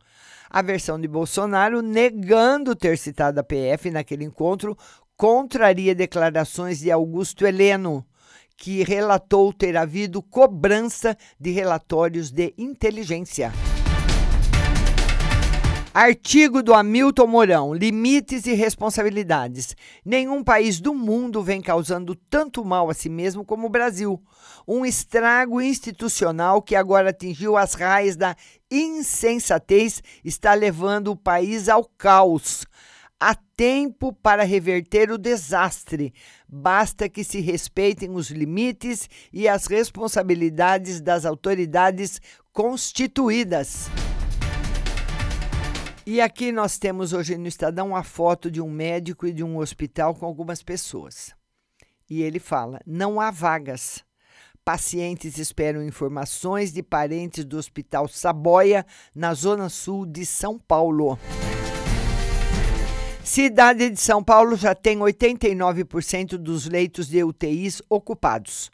A 0.49 0.61
versão 0.61 0.97
de 0.97 1.05
Bolsonaro, 1.05 1.81
negando 1.81 2.73
ter 2.73 2.97
citado 2.97 3.41
a 3.41 3.43
PF 3.43 3.91
naquele 3.91 4.23
encontro, 4.23 4.77
contraria 5.17 5.93
declarações 5.93 6.79
de 6.79 6.89
Augusto 6.89 7.45
Heleno, 7.45 8.05
que 8.55 8.83
relatou 8.83 9.51
ter 9.51 9.75
havido 9.75 10.23
cobrança 10.23 11.17
de 11.37 11.51
relatórios 11.51 12.31
de 12.31 12.53
inteligência. 12.57 13.51
Artigo 15.99 16.61
do 16.61 16.75
Hamilton 16.75 17.25
Mourão: 17.25 17.73
Limites 17.73 18.45
e 18.45 18.53
responsabilidades. 18.53 19.75
Nenhum 20.05 20.43
país 20.43 20.79
do 20.79 20.93
mundo 20.93 21.41
vem 21.41 21.59
causando 21.59 22.13
tanto 22.13 22.63
mal 22.63 22.91
a 22.91 22.93
si 22.93 23.09
mesmo 23.09 23.43
como 23.43 23.65
o 23.65 23.69
Brasil. 23.71 24.21
Um 24.67 24.85
estrago 24.85 25.59
institucional 25.59 26.61
que 26.61 26.75
agora 26.75 27.09
atingiu 27.09 27.57
as 27.57 27.73
raias 27.73 28.15
da 28.15 28.35
insensatez 28.69 30.03
está 30.23 30.53
levando 30.53 31.07
o 31.07 31.15
país 31.15 31.67
ao 31.67 31.83
caos. 31.97 32.63
Há 33.19 33.33
tempo 33.55 34.13
para 34.13 34.43
reverter 34.43 35.09
o 35.09 35.17
desastre. 35.17 36.13
Basta 36.47 37.09
que 37.09 37.23
se 37.23 37.41
respeitem 37.41 38.11
os 38.11 38.29
limites 38.29 39.09
e 39.33 39.47
as 39.47 39.65
responsabilidades 39.65 41.01
das 41.01 41.25
autoridades 41.25 42.21
constituídas. 42.53 43.89
E 46.09 46.21
aqui 46.21 46.53
nós 46.53 46.77
temos 46.77 47.11
hoje 47.11 47.37
no 47.37 47.49
Estadão 47.49 47.93
a 47.93 48.01
foto 48.01 48.49
de 48.49 48.61
um 48.61 48.69
médico 48.71 49.27
e 49.27 49.33
de 49.33 49.43
um 49.43 49.57
hospital 49.57 50.15
com 50.15 50.25
algumas 50.25 50.63
pessoas. 50.63 51.35
E 52.09 52.21
ele 52.21 52.39
fala: 52.39 52.79
não 52.87 53.19
há 53.19 53.29
vagas. 53.29 54.05
Pacientes 54.63 55.37
esperam 55.37 55.83
informações 55.83 56.71
de 56.71 56.81
parentes 56.81 57.43
do 57.43 57.57
Hospital 57.57 58.07
Saboia, 58.07 58.85
na 59.13 59.33
zona 59.33 59.67
sul 59.67 60.05
de 60.05 60.25
São 60.25 60.57
Paulo. 60.57 61.19
Cidade 63.21 63.89
de 63.89 63.99
São 63.99 64.23
Paulo 64.23 64.55
já 64.55 64.73
tem 64.73 64.99
89% 64.99 66.37
dos 66.37 66.69
leitos 66.69 67.09
de 67.09 67.21
UTIs 67.21 67.81
ocupados. 67.89 68.71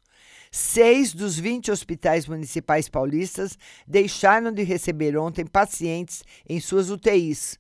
Seis 0.55 1.15
dos 1.15 1.35
20 1.39 1.71
hospitais 1.71 2.27
municipais 2.27 2.87
paulistas 2.87 3.57
deixaram 3.87 4.51
de 4.51 4.61
receber 4.61 5.17
ontem 5.17 5.47
pacientes 5.47 6.23
em 6.47 6.59
suas 6.59 6.91
UTIs. 6.91 7.53
Uh, 7.53 7.57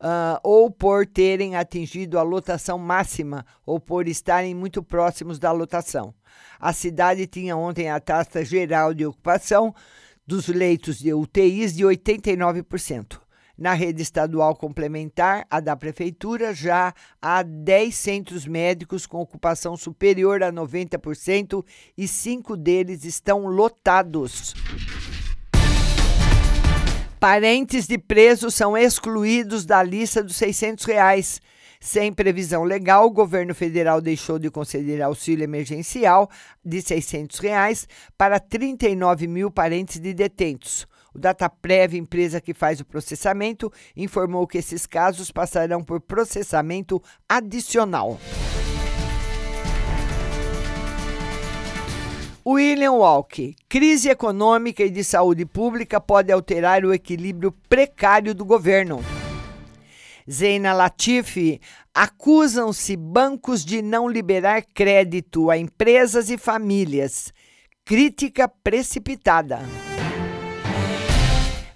ah, 0.00 0.40
ou 0.42 0.70
por 0.70 1.06
terem 1.06 1.54
atingido 1.54 2.18
a 2.18 2.22
lotação 2.22 2.78
máxima, 2.78 3.44
ou 3.66 3.78
por 3.78 4.08
estarem 4.08 4.54
muito 4.54 4.82
próximos 4.82 5.38
da 5.38 5.52
lotação. 5.52 6.14
A 6.58 6.72
cidade 6.72 7.26
tinha 7.26 7.54
ontem 7.54 7.90
a 7.90 8.00
taxa 8.00 8.42
geral 8.42 8.94
de 8.94 9.04
ocupação 9.04 9.74
dos 10.26 10.48
leitos 10.48 10.98
de 10.98 11.12
UTIs 11.12 11.76
de 11.76 11.84
89%. 11.84 13.19
Na 13.60 13.74
rede 13.74 14.00
estadual 14.00 14.56
complementar, 14.56 15.46
a 15.50 15.60
da 15.60 15.76
Prefeitura, 15.76 16.54
já 16.54 16.94
há 17.20 17.42
10 17.42 17.94
centros 17.94 18.46
médicos 18.46 19.04
com 19.04 19.20
ocupação 19.20 19.76
superior 19.76 20.42
a 20.42 20.50
90% 20.50 21.62
e 21.94 22.08
cinco 22.08 22.56
deles 22.56 23.04
estão 23.04 23.46
lotados. 23.46 24.54
Parentes 27.20 27.86
de 27.86 27.98
presos 27.98 28.54
são 28.54 28.78
excluídos 28.78 29.66
da 29.66 29.82
lista 29.82 30.22
dos 30.22 30.36
600 30.36 30.86
reais. 30.86 31.42
Sem 31.78 32.14
previsão 32.14 32.64
legal, 32.64 33.04
o 33.04 33.10
governo 33.10 33.54
federal 33.54 34.00
deixou 34.00 34.38
de 34.38 34.50
conceder 34.50 35.02
auxílio 35.02 35.44
emergencial 35.44 36.30
de 36.64 36.80
600 36.80 37.38
reais 37.40 37.86
para 38.16 38.40
39 38.40 39.26
mil 39.26 39.50
parentes 39.50 40.00
de 40.00 40.14
detentos. 40.14 40.88
O 41.14 41.18
Dataprev, 41.18 41.94
empresa 41.94 42.40
que 42.40 42.54
faz 42.54 42.80
o 42.80 42.84
processamento, 42.84 43.72
informou 43.96 44.46
que 44.46 44.58
esses 44.58 44.86
casos 44.86 45.30
passarão 45.30 45.82
por 45.82 46.00
processamento 46.00 47.02
adicional. 47.28 48.18
William 52.46 52.92
Walke, 52.92 53.54
crise 53.68 54.08
econômica 54.08 54.82
e 54.82 54.90
de 54.90 55.04
saúde 55.04 55.44
pública 55.44 56.00
pode 56.00 56.32
alterar 56.32 56.84
o 56.84 56.94
equilíbrio 56.94 57.52
precário 57.68 58.34
do 58.34 58.44
governo. 58.44 59.04
Zeina 60.30 60.72
Latifi, 60.72 61.60
acusam-se 61.94 62.96
bancos 62.96 63.64
de 63.64 63.82
não 63.82 64.08
liberar 64.08 64.62
crédito 64.62 65.50
a 65.50 65.58
empresas 65.58 66.30
e 66.30 66.38
famílias. 66.38 67.32
Crítica 67.84 68.48
precipitada. 68.48 69.60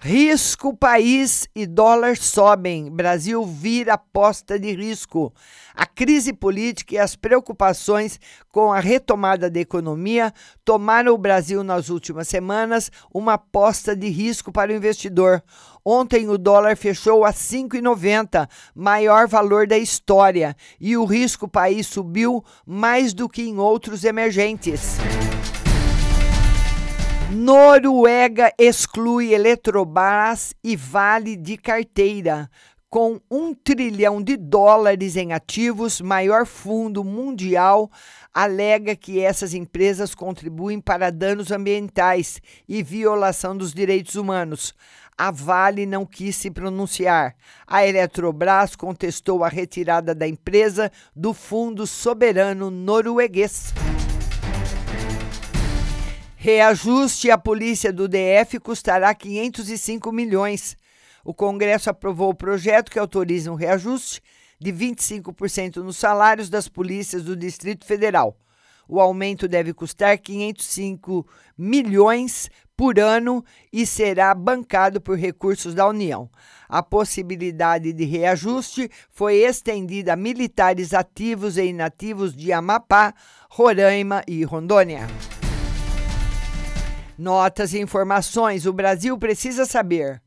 Risco 0.07 0.77
país 0.77 1.49
e 1.57 1.65
dólar 1.67 2.19
sobem. 2.19 2.91
Brasil 2.91 3.43
vira 3.43 3.95
aposta 3.95 4.59
de 4.59 4.71
risco. 4.71 5.33
A 5.75 5.87
crise 5.87 6.31
política 6.31 6.95
e 6.95 6.99
as 6.99 7.17
preocupações 7.17 8.21
com 8.53 8.71
a 8.71 8.81
retomada 8.81 9.49
da 9.49 9.59
economia 9.59 10.31
tomaram 10.63 11.15
o 11.15 11.19
Brasil 11.19 11.65
nas 11.65 11.89
últimas 11.89 12.29
semanas 12.29 12.93
uma 13.15 13.33
aposta 13.33 13.97
de 13.97 14.11
risco 14.11 14.53
para 14.53 14.71
o 14.71 14.77
investidor. 14.77 15.43
Ontem 15.83 16.29
o 16.29 16.37
dólar 16.37 16.77
fechou 16.77 17.25
a 17.25 17.33
5,90, 17.33 18.47
maior 18.75 19.27
valor 19.27 19.67
da 19.67 19.79
história, 19.79 20.55
e 20.79 20.99
o 20.99 21.07
risco 21.07 21.49
país 21.49 21.87
subiu 21.87 22.45
mais 22.67 23.15
do 23.15 23.27
que 23.27 23.41
em 23.41 23.57
outros 23.57 24.05
emergentes. 24.05 24.99
Noruega 27.31 28.53
exclui 28.59 29.33
Eletrobras 29.33 30.55
e 30.63 30.77
Vale 30.77 31.37
de 31.37 31.57
carteira. 31.57 32.51
Com 32.91 33.19
um 33.31 33.53
trilhão 33.55 34.23
de 34.23 34.37
dólares 34.37 35.17
em 35.17 35.33
ativos, 35.33 36.01
maior 36.01 36.47
fundo 36.47 37.03
mundial 37.03 37.91
alega 38.33 38.95
que 38.95 39.21
essas 39.21 39.55
empresas 39.55 40.15
contribuem 40.15 40.81
para 40.81 41.11
danos 41.11 41.51
ambientais 41.51 42.41
e 42.69 42.83
violação 42.83 43.57
dos 43.57 43.73
direitos 43.73 44.17
humanos. 44.17 44.75
A 45.17 45.31
Vale 45.31 45.87
não 45.87 46.05
quis 46.05 46.37
se 46.37 46.51
pronunciar. 46.51 47.35
A 47.67 47.87
Eletrobras 47.87 48.77
contestou 48.77 49.43
a 49.45 49.49
retirada 49.49 50.15
da 50.15 50.27
empresa 50.29 50.91
do 51.17 51.33
Fundo 51.33 51.87
Soberano 51.87 52.71
Norueguês. 52.71 53.73
Reajuste 56.45 57.31
à 57.31 57.39
polícia 57.39 57.91
do 57.91 58.07
DF 58.07 58.61
custará 58.61 59.15
505 59.15 60.13
milhões. 60.13 60.77
O 61.25 61.33
Congresso 61.33 61.89
aprovou 61.89 62.29
o 62.29 62.35
projeto 62.35 62.91
que 62.91 62.99
autoriza 62.99 63.51
um 63.51 63.55
reajuste 63.55 64.21
de 64.61 64.71
25% 64.71 65.77
nos 65.77 65.97
salários 65.97 66.51
das 66.51 66.69
polícias 66.69 67.23
do 67.25 67.35
Distrito 67.35 67.87
Federal. 67.87 68.37
O 68.87 69.01
aumento 69.01 69.49
deve 69.49 69.73
custar 69.73 70.19
505 70.19 71.27
milhões 71.57 72.51
por 72.77 72.99
ano 72.99 73.43
e 73.73 73.87
será 73.87 74.35
bancado 74.35 75.01
por 75.01 75.17
recursos 75.17 75.75
da 75.75 75.89
União. 75.89 76.29
A 76.69 76.83
possibilidade 76.83 77.91
de 77.91 78.05
reajuste 78.05 78.91
foi 79.09 79.37
estendida 79.37 80.13
a 80.13 80.17
militares 80.17 80.93
ativos 80.93 81.57
e 81.57 81.65
inativos 81.65 82.37
de 82.37 82.53
Amapá, 82.53 83.15
Roraima 83.49 84.23
e 84.29 84.45
Rondônia. 84.45 85.07
Notas 87.19 87.73
e 87.73 87.81
informações: 87.81 88.67
o 88.67 88.73
Brasil 88.73 89.17
precisa 89.19 89.65
saber. 89.65 90.23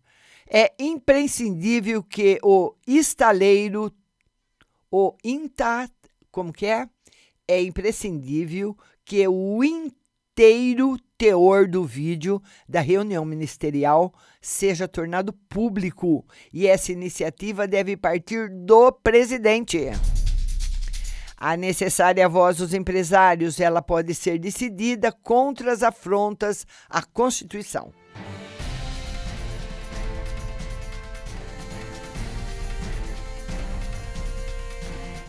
É 0.50 0.74
imprescindível 0.80 2.02
que 2.02 2.40
o 2.42 2.74
estaleiro, 2.88 3.92
o 4.90 5.14
INTA, 5.24 5.90
como 6.32 6.54
que 6.54 6.66
é? 6.66 6.88
É 7.48 7.62
imprescindível 7.62 8.76
que 9.04 9.28
o 9.28 9.62
inteiro 9.64 10.98
teor 11.18 11.68
do 11.68 11.84
vídeo 11.84 12.42
da 12.68 12.80
reunião 12.80 13.26
ministerial 13.26 14.14
seja 14.42 14.88
tornado 14.88 15.34
público 15.34 16.26
e 16.54 16.68
essa 16.68 16.92
iniciativa 16.92 17.68
deve 17.68 17.98
partir 17.98 18.50
do 18.50 18.92
presidente. 18.92 19.90
A 21.40 21.56
necessária 21.56 22.28
voz 22.28 22.58
dos 22.58 22.74
empresários, 22.74 23.60
ela 23.60 23.80
pode 23.80 24.16
ser 24.16 24.40
decidida 24.40 25.12
contra 25.12 25.72
as 25.72 25.84
afrontas 25.84 26.66
à 26.90 27.04
Constituição. 27.04 27.94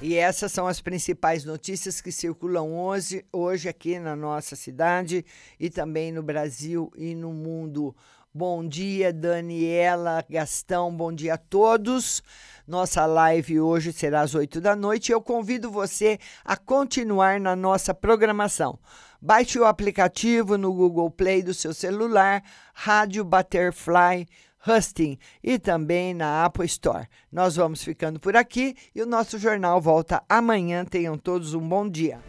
E 0.00 0.14
essas 0.14 0.50
são 0.50 0.66
as 0.66 0.80
principais 0.80 1.44
notícias 1.44 2.00
que 2.00 2.10
circulam 2.10 2.72
hoje, 2.72 3.22
hoje 3.30 3.68
aqui 3.68 3.98
na 3.98 4.16
nossa 4.16 4.56
cidade 4.56 5.26
e 5.60 5.68
também 5.68 6.10
no 6.10 6.22
Brasil 6.22 6.90
e 6.96 7.14
no 7.14 7.34
mundo. 7.34 7.94
Bom 8.32 8.66
dia, 8.66 9.12
Daniela, 9.12 10.24
Gastão, 10.30 10.94
bom 10.94 11.12
dia 11.12 11.34
a 11.34 11.38
todos. 11.38 12.22
Nossa 12.68 13.06
live 13.06 13.58
hoje 13.62 13.94
será 13.94 14.20
às 14.20 14.34
8 14.34 14.60
da 14.60 14.76
noite 14.76 15.08
e 15.08 15.12
eu 15.14 15.22
convido 15.22 15.70
você 15.70 16.18
a 16.44 16.54
continuar 16.54 17.40
na 17.40 17.56
nossa 17.56 17.94
programação. 17.94 18.78
Baixe 19.22 19.58
o 19.58 19.64
aplicativo 19.64 20.58
no 20.58 20.70
Google 20.74 21.10
Play 21.10 21.42
do 21.42 21.54
seu 21.54 21.72
celular, 21.72 22.42
Rádio 22.74 23.24
Butterfly 23.24 24.26
Husting 24.66 25.18
e 25.42 25.58
também 25.58 26.12
na 26.12 26.44
Apple 26.44 26.66
Store. 26.66 27.08
Nós 27.32 27.56
vamos 27.56 27.82
ficando 27.82 28.20
por 28.20 28.36
aqui 28.36 28.76
e 28.94 29.00
o 29.00 29.06
nosso 29.06 29.38
jornal 29.38 29.80
volta 29.80 30.22
amanhã. 30.28 30.84
Tenham 30.84 31.16
todos 31.16 31.54
um 31.54 31.66
bom 31.66 31.88
dia. 31.88 32.20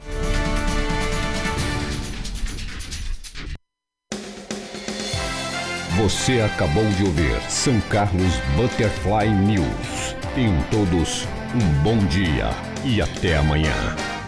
Você 5.98 6.40
acabou 6.40 6.86
de 6.92 7.04
ouvir 7.04 7.42
São 7.50 7.78
Carlos 7.90 8.38
Butterfly 8.56 9.28
News. 9.46 10.19
Tenham 10.36 10.62
todos 10.70 11.28
um 11.56 11.84
bom 11.84 11.98
dia 12.06 12.50
e 12.86 13.02
até 13.02 13.38
amanhã. 13.38 14.19